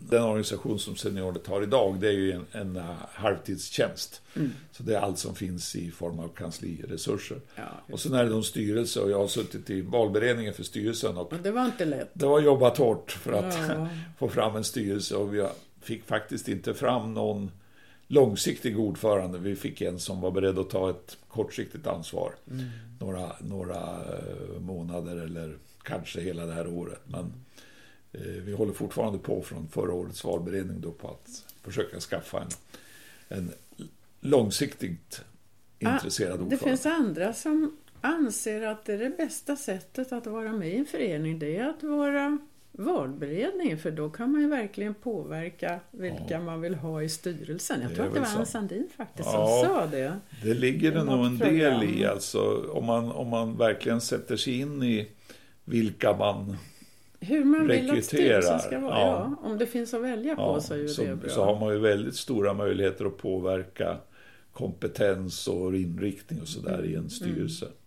Den 0.10 0.24
organisation 0.24 0.80
som 0.80 0.96
Seniornet 0.96 1.48
har 1.48 1.64
idag, 1.64 2.00
det 2.00 2.08
är 2.08 2.12
ju 2.12 2.32
en, 2.32 2.46
en 2.52 2.78
uh, 2.78 2.84
halvtidstjänst. 3.14 4.22
Mm. 4.36 4.52
Så 4.72 4.84
det 4.84 4.96
är 4.96 5.00
allt 5.00 5.18
som 5.18 5.36
finns 5.36 5.76
i 5.76 5.92
form 5.92 6.20
av 6.20 6.28
kansliresurser. 6.28 7.38
Ja, 7.56 7.64
och 7.92 8.00
sen 8.00 8.14
är 8.14 8.26
det 8.26 8.36
en 8.36 8.44
styrelse 8.44 9.00
och 9.00 9.12
jag 9.12 9.20
har 9.20 9.28
suttit 9.28 9.70
i 9.70 9.82
valberedningen 9.82 10.54
för 10.54 10.64
styrelsen. 10.64 11.18
Och 11.18 11.34
det 11.44 11.52
var 11.52 11.66
inte 11.66 11.86
lätt. 11.86 12.10
Det 12.14 12.26
var 12.26 12.40
jobbat 12.40 12.78
hårt 12.78 13.12
för 13.12 13.34
att 13.34 13.58
ja. 13.70 13.88
få 14.20 14.30
fram 14.30 14.56
en 14.56 14.64
styrelse 14.64 15.16
och 15.16 15.34
vi 15.34 15.48
fick 15.82 16.06
faktiskt 16.06 16.48
inte 16.48 16.74
fram 16.74 17.14
någon 17.14 17.52
långsiktig 18.08 18.80
ordförande. 18.80 19.38
Vi 19.38 19.56
fick 19.56 19.82
en 19.82 20.00
som 20.00 20.22
var 20.22 20.32
beredd 20.32 20.60
att 20.60 20.70
ta 20.70 20.90
ett 20.90 21.18
kortsiktigt 21.28 21.88
ansvar. 21.88 22.34
Mm. 22.52 22.66
Några, 23.00 23.32
några 23.40 23.76
eh, 23.76 24.60
månader 24.60 25.16
eller 25.16 25.58
kanske 25.84 26.22
hela 26.22 26.46
det 26.46 26.54
här 26.54 26.68
året. 26.68 27.02
Men 27.06 27.34
eh, 28.12 28.22
vi 28.22 28.54
håller 28.54 28.74
fortfarande 28.74 29.20
på 29.20 29.42
från 29.42 29.68
förra 29.68 29.94
årets 29.94 30.24
valberedning 30.24 30.82
då 30.82 30.92
på 30.92 31.08
att 31.08 31.46
försöka 31.62 32.00
skaffa 32.00 32.42
en, 32.42 32.50
en 33.38 33.52
långsiktigt 34.20 35.22
intresserad 35.80 36.32
ordförande. 36.32 36.56
Det 36.56 36.64
finns 36.64 36.86
andra 36.86 37.34
som 37.34 37.78
anser 38.02 38.62
att 38.62 38.86
det 38.86 38.94
är 38.94 38.98
det 38.98 39.18
bästa 39.18 39.56
sättet 39.56 40.12
att 40.12 40.28
vara 40.28 40.52
med 40.52 40.70
i 40.70 40.76
en 40.76 40.86
förening, 40.86 41.40
det 41.40 41.58
är 41.58 41.70
att 41.70 41.84
vara 41.84 42.38
valberedning 42.72 43.78
för 43.78 43.92
då 43.92 44.10
kan 44.10 44.32
man 44.32 44.42
ju 44.42 44.48
verkligen 44.48 44.94
påverka 44.94 45.80
vilka 45.92 46.26
ja. 46.30 46.40
man 46.40 46.62
vill 46.62 46.76
ha 46.76 47.04
i 47.04 47.10
styrelsen. 47.10 47.82
Jag 47.82 47.96
tror 47.96 48.08
att 48.08 48.14
det 48.14 48.20
var 48.20 48.28
Ann 48.28 48.46
Sandin 48.46 48.90
faktiskt 48.98 49.30
ja, 49.34 49.64
som 49.64 49.76
sa 49.76 49.86
det. 49.86 50.20
Det 50.44 50.54
ligger 50.54 50.92
det 50.92 51.04
nog 51.04 51.26
en 51.26 51.38
del 51.38 51.84
i 51.84 52.06
alltså 52.06 52.72
om 52.72 52.86
man, 52.86 53.12
om 53.12 53.28
man 53.28 53.58
verkligen 53.58 54.02
sätter 54.02 54.36
sig 54.36 54.60
in 54.60 54.84
i 54.84 55.08
vilka 55.72 56.18
man 56.18 56.58
hur 57.20 57.46
man 57.46 57.68
rekryterar. 57.68 57.94
vill 57.94 58.00
att 58.00 58.06
styrelsen 58.06 58.60
ska 58.60 58.80
vara. 58.80 59.00
Ja. 59.00 59.36
ja. 59.42 59.50
om 59.50 59.58
det 59.58 59.66
finns 59.66 59.94
att 59.94 60.02
välja 60.02 60.36
på 60.36 60.42
ja, 60.42 60.62
så 60.62 60.74
är 60.74 60.78
ju 60.78 60.88
så, 60.88 61.04
det 61.04 61.16
bra. 61.16 61.30
Så 61.30 61.44
har 61.44 61.60
man 61.60 61.74
ju 61.74 61.80
väldigt 61.80 62.16
stora 62.16 62.54
möjligheter 62.54 63.06
att 63.06 63.18
påverka 63.18 63.98
kompetens 64.54 65.48
och 65.48 65.76
inriktning 65.76 66.42
och 66.42 66.48
sådär 66.48 66.74
mm. 66.74 66.86
i 66.86 66.90
en 66.90 66.96
mm. 66.96 67.10
styrelse. 67.10 67.66
Mm. 67.66 67.78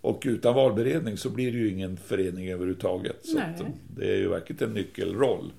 Och 0.00 0.22
utan 0.26 0.54
valberedning 0.54 1.16
så 1.16 1.30
blir 1.30 1.52
det 1.52 1.58
ju 1.58 1.70
ingen 1.70 1.96
förening 1.96 2.48
överhuvudtaget. 2.48 3.26
Så 3.26 3.40
det 3.96 4.12
är 4.12 4.16
ju 4.16 4.28
verkligen 4.28 4.68
en 4.68 4.74
nyckelroll 4.74 5.52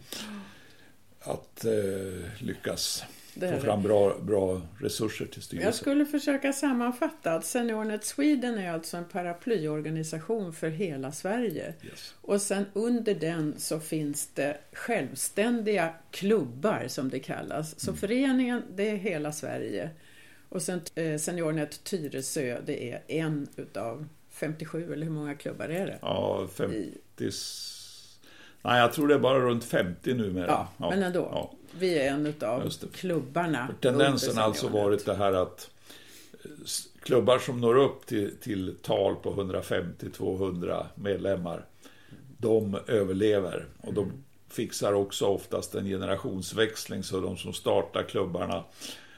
att 1.20 1.66
eh, 1.66 2.44
lyckas 2.46 3.04
få 3.40 3.60
fram 3.60 3.84
bra, 3.84 4.18
bra 4.22 4.62
resurser 4.80 5.26
till 5.26 5.42
styrelsen. 5.42 5.66
Jag 5.66 5.76
skulle 5.76 6.06
försöka 6.06 6.54
sammanfatta 6.54 7.34
att 7.34 7.46
SeniorNet 7.46 8.06
Sweden 8.06 8.58
är 8.58 8.72
alltså 8.72 8.98
en 8.98 9.06
paraplyorganisation 9.06 10.54
för 10.54 10.70
hela 10.70 11.12
Sverige. 11.12 11.74
Yes. 11.84 12.16
Och 12.22 12.42
sen 12.42 12.66
under 12.74 13.16
den 13.16 13.54
så 13.58 13.80
finns 13.80 14.30
det 14.34 14.58
självständiga 14.74 15.94
klubbar 16.12 16.86
som 16.88 17.10
det 17.10 17.20
kallas. 17.20 17.80
Så 17.80 17.90
mm. 17.90 18.00
föreningen 18.00 18.64
det 18.76 18.90
är 18.90 18.96
hela 18.96 19.32
Sverige. 19.32 19.90
Och 20.50 20.62
sen 20.62 20.82
eh, 20.96 21.18
SeniorNet 21.18 21.84
Tyresö 21.84 22.62
det 22.66 22.92
är 22.92 23.02
en 23.08 23.48
utav 23.56 24.08
57 24.30 24.94
eller 24.94 25.06
hur 25.06 25.14
många 25.14 25.36
klubbar 25.36 25.70
är 25.70 25.86
det? 25.86 25.98
Ja, 26.02 26.48
50... 26.54 26.76
I... 26.78 27.32
Nej, 28.66 28.80
jag 28.80 28.94
tror 28.94 29.08
det 29.08 29.14
är 29.14 29.20
bara 29.20 29.40
runt 29.40 29.64
50 29.64 30.14
numera. 30.14 30.48
Ja, 30.48 30.68
ja. 30.78 30.90
men 30.90 31.04
ändå. 31.04 31.30
Ja. 31.32 31.52
Vi 31.80 32.00
är 32.00 32.12
en 32.12 32.34
av 32.42 32.70
klubbarna. 32.94 33.68
För 33.68 33.90
tendensen 33.90 34.38
har 34.38 34.44
alltså 34.44 34.68
varit 34.68 35.06
det 35.06 35.16
här 35.16 35.34
att 35.34 35.70
eh, 36.44 36.50
klubbar 37.04 37.40
som 37.40 37.62
når 37.62 37.78
upp 37.78 38.06
till, 38.06 38.38
till 38.42 38.76
tal 38.82 39.16
på 39.16 39.34
150-200 39.34 40.86
medlemmar, 40.96 41.66
de 42.38 42.78
överlever. 42.88 43.66
Och 43.82 43.94
de 43.94 44.12
fixar 44.50 44.94
också 44.94 45.26
oftast 45.26 45.76
en 45.76 45.86
generationsväxling, 45.86 47.04
så 47.04 47.20
de 47.20 47.38
som 47.38 47.54
startar 47.54 48.04
klubbarna 48.04 48.64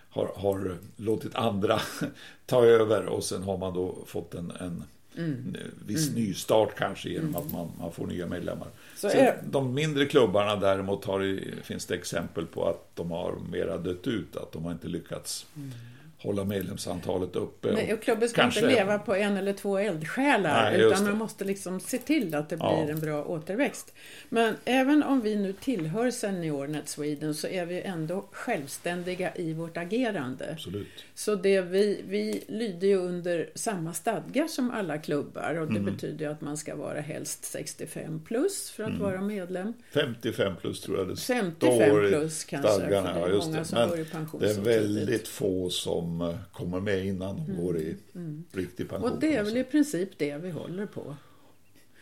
har, 0.09 0.31
har 0.35 0.77
låtit 0.95 1.35
andra 1.35 1.79
ta 2.45 2.65
över 2.65 3.05
och 3.05 3.23
sen 3.23 3.43
har 3.43 3.57
man 3.57 3.73
då 3.73 3.97
fått 4.05 4.33
en, 4.33 4.51
en 4.59 4.83
mm. 5.17 5.57
viss 5.85 6.09
mm. 6.09 6.23
nystart 6.23 6.75
kanske 6.77 7.09
genom 7.09 7.29
mm. 7.29 7.41
att 7.41 7.51
man, 7.51 7.71
man 7.79 7.91
får 7.91 8.07
nya 8.07 8.25
medlemmar. 8.25 8.67
Så 8.97 9.07
är... 9.07 9.41
De 9.43 9.73
mindre 9.73 10.05
klubbarna 10.05 10.55
däremot 10.55 11.05
har, 11.05 11.39
finns 11.63 11.85
det 11.85 11.95
exempel 11.95 12.45
på 12.45 12.69
att 12.69 12.95
de 12.95 13.11
har 13.11 13.35
mera 13.51 13.77
dött 13.77 14.07
ut, 14.07 14.35
att 14.35 14.51
de 14.51 14.65
har 14.65 14.71
inte 14.71 14.87
lyckats. 14.87 15.45
Mm 15.55 15.71
hålla 16.19 16.43
medlemsantalet 16.43 17.35
uppe. 17.35 17.71
Nej, 17.71 17.93
och 17.93 18.01
klubben 18.01 18.29
ska 18.29 18.41
kanske... 18.41 18.59
inte 18.59 18.73
leva 18.75 18.99
på 18.99 19.15
en 19.15 19.37
eller 19.37 19.53
två 19.53 19.77
eldsjälar 19.77 20.71
Nej, 20.71 20.81
utan 20.81 21.03
man 21.03 21.17
måste 21.17 21.45
liksom 21.45 21.79
se 21.79 21.97
till 21.97 22.35
att 22.35 22.49
det 22.49 22.57
blir 22.57 22.67
ja. 22.67 22.89
en 22.89 22.99
bra 22.99 23.25
återväxt. 23.25 23.93
Men 24.29 24.55
även 24.65 25.03
om 25.03 25.21
vi 25.21 25.35
nu 25.35 25.53
tillhör 25.53 26.11
SeniorNet 26.11 26.89
Sweden 26.89 27.35
så 27.35 27.47
är 27.47 27.65
vi 27.65 27.81
ändå 27.81 28.25
självständiga 28.31 29.35
i 29.35 29.53
vårt 29.53 29.77
agerande. 29.77 30.51
Absolut. 30.51 30.87
Så 31.15 31.35
det 31.35 31.61
vi, 31.61 32.01
vi 32.07 32.43
lyder 32.47 32.87
ju 32.87 32.97
under 32.97 33.49
samma 33.55 33.93
stadgar 33.93 34.47
som 34.47 34.71
alla 34.71 34.97
klubbar 34.97 35.55
och 35.59 35.67
det 35.67 35.79
mm. 35.79 35.93
betyder 35.93 36.29
att 36.29 36.41
man 36.41 36.57
ska 36.57 36.75
vara 36.75 37.01
helst 37.01 37.45
65 37.45 38.21
plus 38.25 38.69
för 38.69 38.83
att 38.83 38.89
mm. 38.89 39.01
vara 39.01 39.21
medlem. 39.21 39.73
55 39.93 40.55
plus 40.61 40.81
tror 40.81 40.97
jag 40.97 41.07
det 41.07 41.15
55 41.15 41.89
plus 42.09 42.43
kanske, 42.43 42.71
för 42.71 42.89
det 42.89 42.97
är 42.97 43.45
många 43.45 43.65
som 43.65 43.89
går 43.89 43.99
i 43.99 44.05
pension 44.05 44.41
Det 44.41 44.49
är 44.49 44.61
väldigt 44.61 45.27
få 45.27 45.69
som 45.69 46.06
som 46.07 46.21
eh, 46.21 46.35
kommer 46.51 46.79
med 46.79 47.05
innan 47.05 47.35
de 47.35 47.51
mm. 47.51 47.63
går 47.63 47.77
i 47.77 47.97
mm. 48.15 48.43
riktig 48.51 48.89
pension. 48.89 49.11
Och 49.11 49.19
det 49.19 49.35
är 49.35 49.43
väl 49.43 49.57
i 49.57 49.63
princip 49.63 50.09
det 50.17 50.37
vi 50.37 50.51
håller 50.51 50.85
på. 50.85 51.15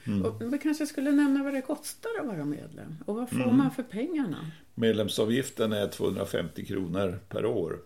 Mm. 0.07 0.25
Och 0.25 0.53
vi 0.53 0.57
kanske 0.57 0.85
skulle 0.85 1.11
nämna 1.11 1.43
vad 1.43 1.53
det 1.53 1.61
kostar 1.61 2.09
att 2.19 2.27
vara 2.27 2.45
medlem. 2.45 2.97
Och 3.05 3.15
vad 3.15 3.29
får 3.29 3.43
mm. 3.43 3.57
man 3.57 3.71
för 3.71 3.83
pengarna? 3.83 4.51
Medlemsavgiften 4.75 5.73
är 5.73 5.87
250 5.87 6.65
kronor 6.65 7.19
per 7.29 7.45
år. 7.45 7.79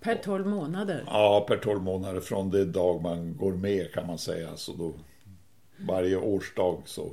Per 0.00 0.14
12 0.14 0.46
månader? 0.46 1.04
Ja, 1.06 1.44
per 1.48 1.56
12 1.56 1.82
månader 1.82 2.20
från 2.20 2.50
det 2.50 2.64
dag 2.64 3.02
man 3.02 3.36
går 3.36 3.52
med 3.52 3.92
kan 3.92 4.06
man 4.06 4.18
säga. 4.18 4.56
Så 4.56 4.72
då, 4.72 4.94
varje 5.76 6.16
årsdag 6.16 6.82
så 6.84 7.10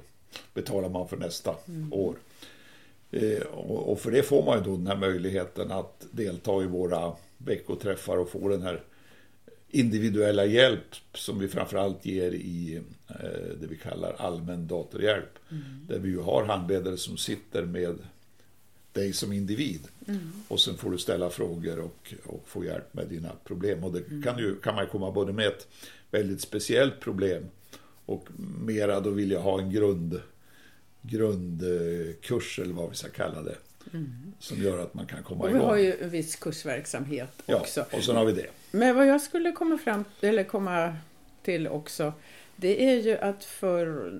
betalar 0.53 0.89
man 0.89 1.07
för 1.07 1.17
nästa 1.17 1.55
mm. 1.67 1.93
år. 1.93 2.15
Eh, 3.11 3.41
och, 3.41 3.91
och, 3.91 3.99
för 3.99 4.11
det 4.11 4.23
får 4.23 4.45
man 4.45 4.57
ju 4.57 4.63
då 4.63 4.77
den 4.77 4.87
här 4.87 4.97
möjligheten 4.97 5.71
att 5.71 6.05
delta 6.11 6.63
i 6.63 6.67
våra 6.67 7.13
veckoträffar 7.39 8.17
och 8.17 8.29
få 8.29 8.49
den 8.49 8.61
här 8.61 8.83
individuella 9.69 10.45
hjälp 10.45 10.95
som 11.13 11.39
vi 11.39 11.47
framförallt 11.47 12.05
ger 12.05 12.31
i 12.31 12.81
eh, 13.07 13.59
det 13.61 13.67
vi 13.67 13.77
kallar 13.77 14.15
allmän 14.17 14.67
datorhjälp. 14.67 15.39
Mm. 15.51 15.63
Där 15.87 15.99
vi 15.99 16.09
ju 16.09 16.19
har 16.19 16.45
handledare 16.45 16.97
som 16.97 17.17
sitter 17.17 17.65
med 17.65 17.97
dig 18.93 19.13
som 19.13 19.33
individ. 19.33 19.87
Mm. 20.07 20.31
Och 20.47 20.59
sen 20.59 20.77
får 20.77 20.91
du 20.91 20.97
ställa 20.97 21.29
frågor 21.29 21.79
och, 21.79 22.13
och 22.25 22.47
få 22.47 22.65
hjälp 22.65 22.93
med 22.93 23.07
dina 23.07 23.31
problem. 23.43 23.83
Och 23.83 23.93
det 23.93 24.07
mm. 24.07 24.23
kan, 24.23 24.39
ju, 24.39 24.55
kan 24.55 24.75
man 24.75 24.87
komma 24.87 25.11
både 25.11 25.33
med 25.33 25.47
ett 25.47 25.67
väldigt 26.11 26.41
speciellt 26.41 26.99
problem 26.99 27.45
och 28.05 28.27
mera 28.65 28.99
då 28.99 29.09
vill 29.09 29.31
jag 29.31 29.41
ha 29.41 29.59
en 29.59 29.71
grund, 29.71 30.21
grundkurs 31.01 32.59
eller 32.59 32.73
vad 32.73 32.89
vi 32.89 32.95
ska 32.95 33.09
kalla 33.09 33.41
det. 33.41 33.55
Mm. 33.93 34.33
Som 34.39 34.57
gör 34.63 34.79
att 34.79 34.93
man 34.93 35.05
kan 35.05 35.23
komma 35.23 35.43
och 35.43 35.49
igång. 35.49 35.59
Vi 35.61 35.65
har 35.65 35.77
ju 35.77 35.93
en 36.01 36.09
viss 36.09 36.35
kursverksamhet 36.35 37.41
också. 37.45 37.79
Ja, 37.91 37.97
och 37.97 38.03
sen 38.03 38.15
har 38.15 38.25
vi 38.25 38.31
det. 38.31 38.47
Men 38.71 38.95
vad 38.95 39.07
jag 39.07 39.21
skulle 39.21 39.51
komma 39.51 39.77
fram 39.77 40.05
eller 40.21 40.43
komma 40.43 40.95
till 41.43 41.67
också 41.67 42.13
det 42.55 42.83
är 42.89 42.95
ju 43.01 43.17
att 43.17 43.43
för 43.45 44.13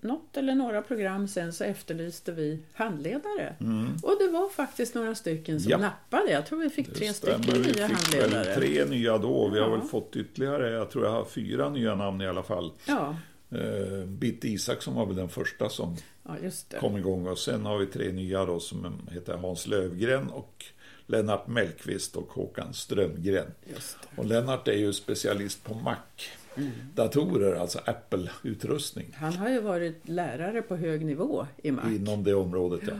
något 0.00 0.36
eller 0.36 0.54
några 0.54 0.82
program 0.82 1.28
sen 1.28 1.52
så 1.52 1.64
efterlyste 1.64 2.32
vi 2.32 2.58
handledare. 2.72 3.54
Mm. 3.60 3.88
Och 4.02 4.16
det 4.20 4.28
var 4.28 4.48
faktiskt 4.48 4.94
några 4.94 5.14
stycken 5.14 5.60
som 5.60 5.70
Ja. 5.70 5.78
nappade. 5.78 6.30
Jag 6.32 6.46
tror 6.46 6.58
vi 6.58 6.70
fick 6.70 6.88
Det 6.88 6.94
tre 6.94 7.12
stämmer. 7.12 7.42
stycken 7.44 7.62
Vi 7.62 7.72
nya 7.72 7.86
handledare. 7.86 8.54
tre 8.54 8.84
nya 8.84 9.18
då. 9.18 9.48
Vi 9.48 9.60
har 9.60 9.68
Ja. 9.68 9.76
väl 9.76 9.88
fått 9.88 10.16
ytterligare, 10.16 10.70
jag 10.70 10.90
tror 10.90 11.04
jag 11.04 11.12
har 11.12 11.24
fyra 11.24 11.70
nya 11.70 11.94
namn 11.94 12.20
i 12.20 12.26
alla 12.28 12.42
fall. 12.42 12.72
Ja, 12.88 13.16
Eh, 13.54 14.04
Bitte 14.06 14.48
Isaksson 14.48 14.94
var 14.94 15.06
väl 15.06 15.16
den 15.16 15.28
första 15.28 15.68
som 15.68 15.96
ja, 16.22 16.36
det. 16.68 16.78
kom 16.78 16.96
igång 16.96 17.26
och 17.26 17.38
sen 17.38 17.66
har 17.66 17.78
vi 17.78 17.86
tre 17.86 18.12
nya 18.12 18.44
då 18.44 18.60
som 18.60 19.08
heter 19.10 19.34
Hans 19.36 19.66
Lövgren 19.66 20.28
och 20.28 20.64
Lennart 21.06 21.46
Mellqvist 21.46 22.16
och 22.16 22.28
Håkan 22.28 22.74
Strömgren. 22.74 23.46
Det. 23.64 23.96
Och 24.16 24.24
Lennart 24.24 24.68
är 24.68 24.72
ju 24.72 24.92
specialist 24.92 25.64
på 25.64 25.74
Mac-datorer, 25.74 27.54
alltså 27.54 27.78
Apple-utrustning 27.84 29.06
Han 29.14 29.32
har 29.32 29.48
ju 29.48 29.60
varit 29.60 30.08
lärare 30.08 30.62
på 30.62 30.76
hög 30.76 31.04
nivå 31.04 31.46
i 31.62 31.70
Mac. 31.70 31.82
inom 31.90 32.24
det 32.24 32.34
området. 32.34 32.80
Ja. 32.86 32.94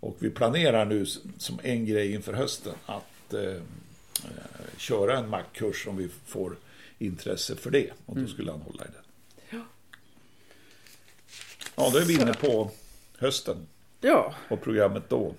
Och 0.00 0.16
vi 0.18 0.30
planerar 0.30 0.84
nu 0.84 1.06
som 1.38 1.58
en 1.62 1.86
grej 1.86 2.14
inför 2.14 2.32
hösten 2.32 2.74
att 2.86 3.34
eh, 3.34 3.40
eh, 3.42 3.60
köra 4.76 5.18
en 5.18 5.28
Mac-kurs 5.28 5.86
om 5.86 5.96
vi 5.96 6.08
får 6.26 6.56
intresse 6.98 7.56
för 7.56 7.70
det. 7.70 7.90
Och 8.06 8.16
då 8.16 8.26
skulle 8.26 8.50
han 8.50 8.60
hålla 8.60 8.84
i 8.84 8.88
den. 8.94 9.02
Ja. 11.76 11.90
Då 11.92 11.98
är 11.98 12.04
vi 12.04 12.14
inne 12.14 12.34
på 12.34 12.70
hösten. 13.18 13.56
Ja, 14.00 14.34
och 14.48 14.62
programmet 14.62 15.08
då. 15.08 15.34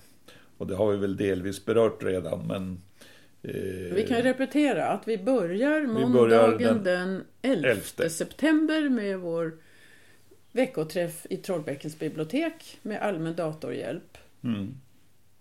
Och 0.57 0.67
det 0.67 0.75
har 0.75 0.91
vi 0.91 0.97
väl 0.97 1.17
delvis 1.17 1.65
berört 1.65 2.03
redan, 2.03 2.47
men... 2.47 2.81
Eh, 3.43 3.95
vi 3.95 4.05
kan 4.07 4.21
repetera 4.21 4.87
att 4.87 5.07
vi 5.07 5.17
börjar 5.17 5.81
börjar 5.81 5.87
måndagen 5.87 6.83
den 6.83 6.83
den 6.83 7.23
11 7.41 7.69
11. 7.69 8.09
september 8.09 8.89
med 8.89 9.19
vår 9.19 9.57
veckoträff 10.51 11.25
i 11.29 11.37
Trollbäckens 11.37 11.99
bibliotek 11.99 12.79
med 12.81 13.01
allmän 13.01 13.35
datorhjälp. 13.35 14.17
mm, 14.43 14.75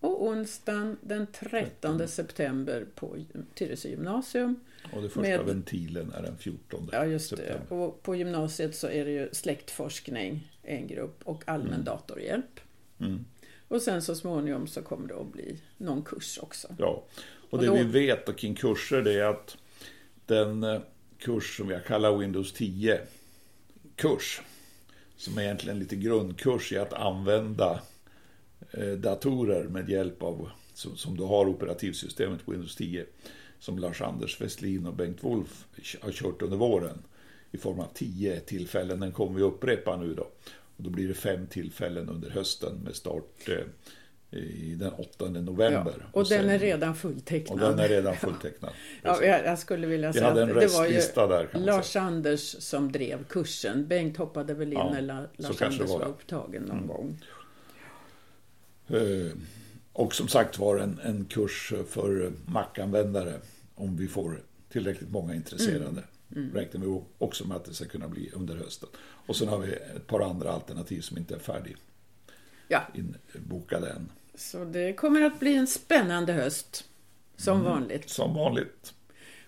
Och 0.00 0.24
onsdagen 0.26 0.96
den 1.00 1.26
13 1.26 2.08
september 2.08 2.86
på 2.94 3.16
Tyresö 3.54 3.88
gymnasium. 3.88 4.60
och 4.92 5.02
det 5.02 5.08
första 5.08 5.20
med- 5.20 5.44
ventilen 5.44 6.12
är 6.12 6.22
den 6.22 6.36
14 6.38 6.88
Ja, 6.92 7.04
just 7.06 7.30
det. 7.30 7.36
september. 7.36 7.72
Och 7.76 8.02
på 8.02 8.14
gymnasiet 8.16 8.74
så 8.76 8.88
är 8.88 9.04
det 9.04 9.10
ju 9.10 9.28
släktforskning, 9.32 10.52
en 10.62 10.86
grupp, 10.86 11.20
och 11.24 11.42
allmän 11.46 11.84
datorhjälp. 11.84 12.60
Mm, 13.00 13.24
Och 13.68 13.82
sen 13.82 14.02
så 14.02 14.14
småningom 14.14 14.66
så 14.66 14.82
kommer 14.82 15.08
det 15.08 15.14
att 15.20 15.32
bli 15.32 15.58
någon 15.76 16.02
kurs 16.02 16.38
också. 16.42 16.68
ja. 16.78 17.04
Och 17.50 17.54
Och 17.54 17.58
det 17.60 17.66
då- 17.66 17.74
vi 17.74 17.84
vet 17.84 18.36
kring 18.36 18.54
kurser 18.54 19.02
det 19.02 19.12
är 19.20 19.24
att 19.24 19.56
den 20.26 20.62
eh, 20.64 20.80
kurs 21.18 21.56
som 21.56 21.70
jag 21.70 21.84
kallar 21.84 22.16
Windows 22.16 22.52
10-kurs, 22.54 24.40
som 25.16 25.38
är 25.38 25.42
egentligen 25.42 25.78
lite 25.78 25.96
grundkurs 25.96 26.72
i 26.72 26.78
att 26.78 26.92
använda 26.92 27.80
datorer 28.98 29.64
med 29.64 29.88
hjälp 29.88 30.22
av, 30.22 30.48
som, 30.74 30.96
som 30.96 31.16
du 31.16 31.22
har 31.24 31.48
operativsystemet 31.48 32.40
Windows 32.46 32.76
10, 32.76 33.04
som 33.58 33.78
Lars-Anders 33.78 34.40
Westlin 34.40 34.86
och 34.86 34.94
Bengt 34.94 35.24
Wolf 35.24 35.64
har 36.00 36.12
kört 36.12 36.42
under 36.42 36.56
våren 36.56 37.02
i 37.50 37.58
form 37.58 37.80
av 37.80 37.88
10 37.94 38.40
tillfällen. 38.40 39.00
Den 39.00 39.12
kommer 39.12 39.36
vi 39.36 39.42
upprepa 39.42 39.96
nu 39.96 40.14
då. 40.14 40.22
Och 40.76 40.82
då 40.82 40.90
blir 40.90 41.08
det 41.08 41.14
fem 41.14 41.46
tillfällen 41.46 42.08
under 42.08 42.30
hösten 42.30 42.80
med 42.84 42.94
start 42.94 43.48
eh, 43.48 44.38
i 44.38 44.74
den 44.74 44.92
8 44.92 45.28
november. 45.28 45.94
Ja, 45.98 46.04
och, 46.12 46.28
den 46.28 46.40
sen- 46.40 46.48
är 46.50 46.58
redan 46.58 46.90
och 46.90 46.96
fulltecknad. 46.96 47.60
den 47.60 47.78
är 47.78 47.88
redan 47.88 48.16
fulltecknad. 48.16 48.72
Ja, 49.02 49.22
jag, 49.24 49.44
jag 49.44 49.58
skulle 49.58 49.86
vilja 49.86 50.08
Vi 50.08 50.12
säga 50.12 50.28
att 50.28 50.34
det 50.34 50.66
var 50.66 50.86
ju 50.86 50.92
där 50.92 51.02
säga. 51.02 51.64
Lars-Anders 51.64 52.56
som 52.62 52.92
drev 52.92 53.24
kursen. 53.24 53.88
Bengt 53.88 54.16
hoppade 54.16 54.54
väl 54.54 54.68
in 54.72 54.78
Ja, 54.78 54.90
när 54.92 55.02
La- 55.02 55.26
så 55.38 55.54
kanske 55.54 55.64
Lars-Anders 55.64 55.78
det 55.78 55.92
var, 55.92 55.98
var 55.98 56.06
upptagen 56.06 56.62
någon 56.62 56.86
gång. 56.86 57.18
Eh, 58.88 59.32
Och 59.92 60.14
som 60.14 60.28
sagt 60.28 60.58
var 60.58 60.78
en, 60.78 61.00
en 61.04 61.24
kurs 61.24 61.72
för 61.90 62.32
Mac-användare 62.46 63.34
om 63.74 63.96
vi 63.96 64.08
får 64.08 64.42
tillräckligt 64.68 65.10
många 65.10 65.34
intresserade. 65.34 66.02
Mm. 66.36 66.50
Räknar 66.54 66.80
vi 66.80 67.00
också 67.18 67.46
med 67.46 67.56
att 67.56 67.64
det 67.64 67.74
ska 67.74 67.84
kunna 67.84 68.08
bli 68.08 68.30
under 68.34 68.56
hösten. 68.56 68.88
Och 69.26 69.36
sen 69.36 69.48
har 69.48 69.58
vi 69.58 69.72
ett 69.72 70.06
par 70.06 70.20
andra 70.20 70.52
alternativ 70.52 71.00
som 71.00 71.18
inte 71.18 71.34
är 71.34 71.38
färdig 71.38 71.76
Ja, 72.68 72.82
inbokade 73.34 73.88
än. 73.90 74.08
så 74.34 74.64
det 74.64 74.92
kommer 74.92 75.22
att 75.22 75.40
bli 75.40 75.54
en 75.56 75.66
spännande 75.66 76.32
höst. 76.32 76.84
Som 77.36 77.60
Mm. 77.60 77.72
vanligt. 77.72 78.08
Som 78.10 78.34
vanligt. 78.34 78.94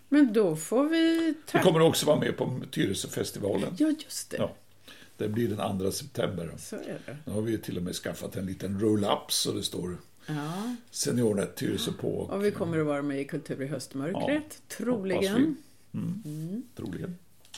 Men 0.09 0.33
då 0.33 0.57
får 0.57 0.89
vi 0.89 1.35
Vi 1.53 1.59
kommer 1.59 1.81
också 1.81 2.07
vara 2.07 2.19
med 2.21 2.37
på 2.37 2.61
Tyresöfestivalen. 2.71 3.75
Ja, 3.79 3.93
just 4.05 4.31
det. 4.31 4.37
Ja. 4.37 4.55
Det 5.19 5.29
blir 5.29 5.49
den 5.49 5.79
2 5.79 5.91
september. 5.91 6.51
Så 6.59 6.77
är 6.77 6.99
det. 7.07 7.17
Nu 7.25 7.33
har 7.33 7.41
vi 7.43 7.59
till 7.59 7.77
och 7.77 7.83
med 7.83 7.95
skaffat 7.95 8.37
en 8.37 8.47
liten 8.47 8.81
roll-up 8.81 9.33
så 9.33 9.53
det 9.53 9.63
står 9.63 9.97
Ja, 10.27 10.75
Seniornet 10.91 11.57
Tyresö 11.57 11.91
på. 12.01 12.09
och 12.19 12.45
vi 12.45 12.51
kommer 12.51 12.79
att 12.81 12.87
vara 12.87 13.03
med 13.03 13.21
i 13.21 13.25
Kultur 13.25 13.63
i 13.63 13.67
höstmörkret. 13.67 14.21
Hoppas 14.23 14.61
troligen. 14.69 15.57
Mm. 15.95 16.63
Troligen. 16.77 17.17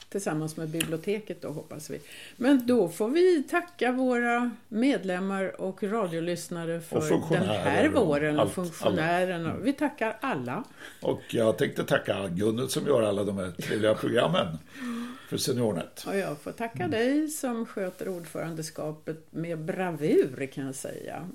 Tillsammans 0.09 0.57
med 0.57 0.69
biblioteket 0.69 1.43
då 1.43 1.49
hoppas 1.49 1.91
vi. 1.91 2.01
Men 2.37 2.67
då 2.67 2.89
får 2.89 3.09
vi 3.09 3.43
tacka 3.43 3.93
våra 3.93 4.51
medlemmar 4.69 5.61
och 5.61 5.83
radiolyssnare 5.83 6.81
för 6.81 6.97
Och 7.13 7.23
den 7.31 7.43
här 7.43 7.95
och 7.97 8.07
våren 8.07 8.37
och 8.37 8.43
allt- 8.43 8.53
funktionärerna. 8.53 9.57
Vi 9.57 9.73
tackar 9.73 10.17
alla. 10.21 10.65
Och 11.03 11.21
jag 11.35 11.59
tänkte 11.59 11.85
tacka 11.85 12.29
Gunnel 12.29 12.69
som 12.69 12.87
gör 12.87 13.03
alla 13.03 13.25
de 13.25 13.37
här 13.39 13.51
trevliga 13.51 13.95
programmen 13.95 14.59
för 15.31 15.37
Seniornet. 15.37 16.05
Och 16.07 16.17
jag 16.17 16.39
får 16.39 16.53
tacka 16.53 16.79
Mm. 16.85 16.91
dig 16.91 17.29
som 17.29 17.67
sköter 17.67 18.09
ordförandeskapet 18.09 19.27
med 19.31 19.59
bravur 19.59 20.47
kan 20.53 20.67
jag 20.67 20.75
säga. 20.75 21.29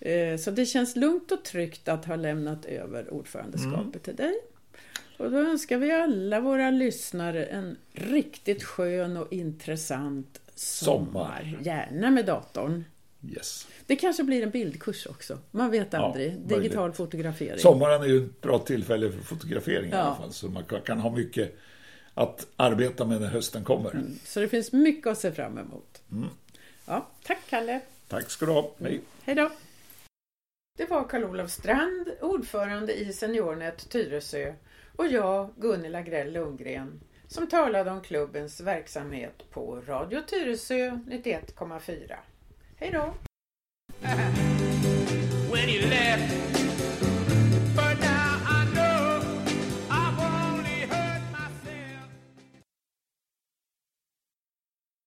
Eh, 0.00 0.36
Så 0.38 0.50
det 0.50 0.66
känns 0.66 0.96
lugnt 0.96 1.32
och 1.32 1.44
tryggt 1.44 1.88
att 1.88 2.04
ha 2.04 2.16
lämnat 2.16 2.64
över 2.64 3.14
ordförandeskapet 3.14 3.78
Mm. 3.78 4.00
till 4.00 4.16
dig. 4.16 4.34
Och 5.16 5.30
då 5.30 5.38
önskar 5.38 5.78
vi 5.78 5.90
alla 5.92 6.40
våra 6.40 6.70
lyssnare 6.70 7.44
en 7.44 7.76
riktigt 7.92 8.62
skön 8.64 9.16
och 9.16 9.32
intressant 9.32 10.40
sommar. 10.54 11.04
Sommar. 11.04 11.58
Gärna 11.62 12.10
med 12.10 12.26
datorn. 12.26 12.84
Yes. 13.36 13.66
Det 13.86 13.96
kanske 13.96 14.22
blir 14.24 14.42
en 14.42 14.50
bildkurs 14.50 15.06
också. 15.06 15.38
Man 15.50 15.70
vet 15.70 15.88
Ja, 15.90 15.98
aldrig. 15.98 16.28
möjligt. 16.32 16.48
Digital 16.48 16.92
fotografering. 16.92 17.58
Sommaren 17.58 18.02
är 18.02 18.06
ju 18.06 18.24
ett 18.24 18.40
bra 18.40 18.58
tillfälle 18.58 19.12
för 19.12 19.20
fotografering 19.20 19.90
i 19.90 19.92
Ja. 19.92 19.98
alla 19.98 20.16
fall. 20.16 20.32
Så 20.32 20.48
man 20.48 20.62
kan 20.84 20.98
ha 20.98 21.10
mycket 21.10 21.56
att 22.14 22.46
arbeta 22.56 23.04
med 23.04 23.20
när 23.20 23.28
hösten 23.28 23.64
kommer. 23.64 24.04
Så 24.24 24.40
det 24.40 24.48
finns 24.48 24.72
mycket 24.72 25.06
att 25.06 25.18
se 25.18 25.32
fram 25.32 25.58
emot. 25.58 26.02
Mm. 26.12 26.28
Ja, 26.86 27.06
tack 27.22 27.38
Kalle. 27.48 27.80
Tack 28.08 28.30
ska 28.30 28.46
du 28.46 28.52
ha. 28.52 28.70
Hej. 28.80 29.00
Hej 29.22 29.34
då! 29.34 29.50
Det 30.78 30.90
var 30.90 31.04
Karl-Olof 31.04 31.50
Strand, 31.50 32.08
ordförande 32.20 32.94
i 32.94 33.12
Seniornet 33.12 33.88
Tyresö 33.90 34.54
och 34.96 35.06
jag, 35.06 35.50
Gunilla 35.56 36.02
Grell 36.02 36.32
Lundgren, 36.32 37.00
som 37.28 37.46
talade 37.46 37.90
om 37.90 38.00
klubbens 38.00 38.60
verksamhet 38.60 39.50
på 39.50 39.82
Radio 39.86 40.20
Tyresö 40.26 40.90
91,4. 40.90 42.16
Hej 42.76 42.90
då! 42.90 43.14
when 45.54 45.68
he 45.68 45.78
left. 45.78 46.33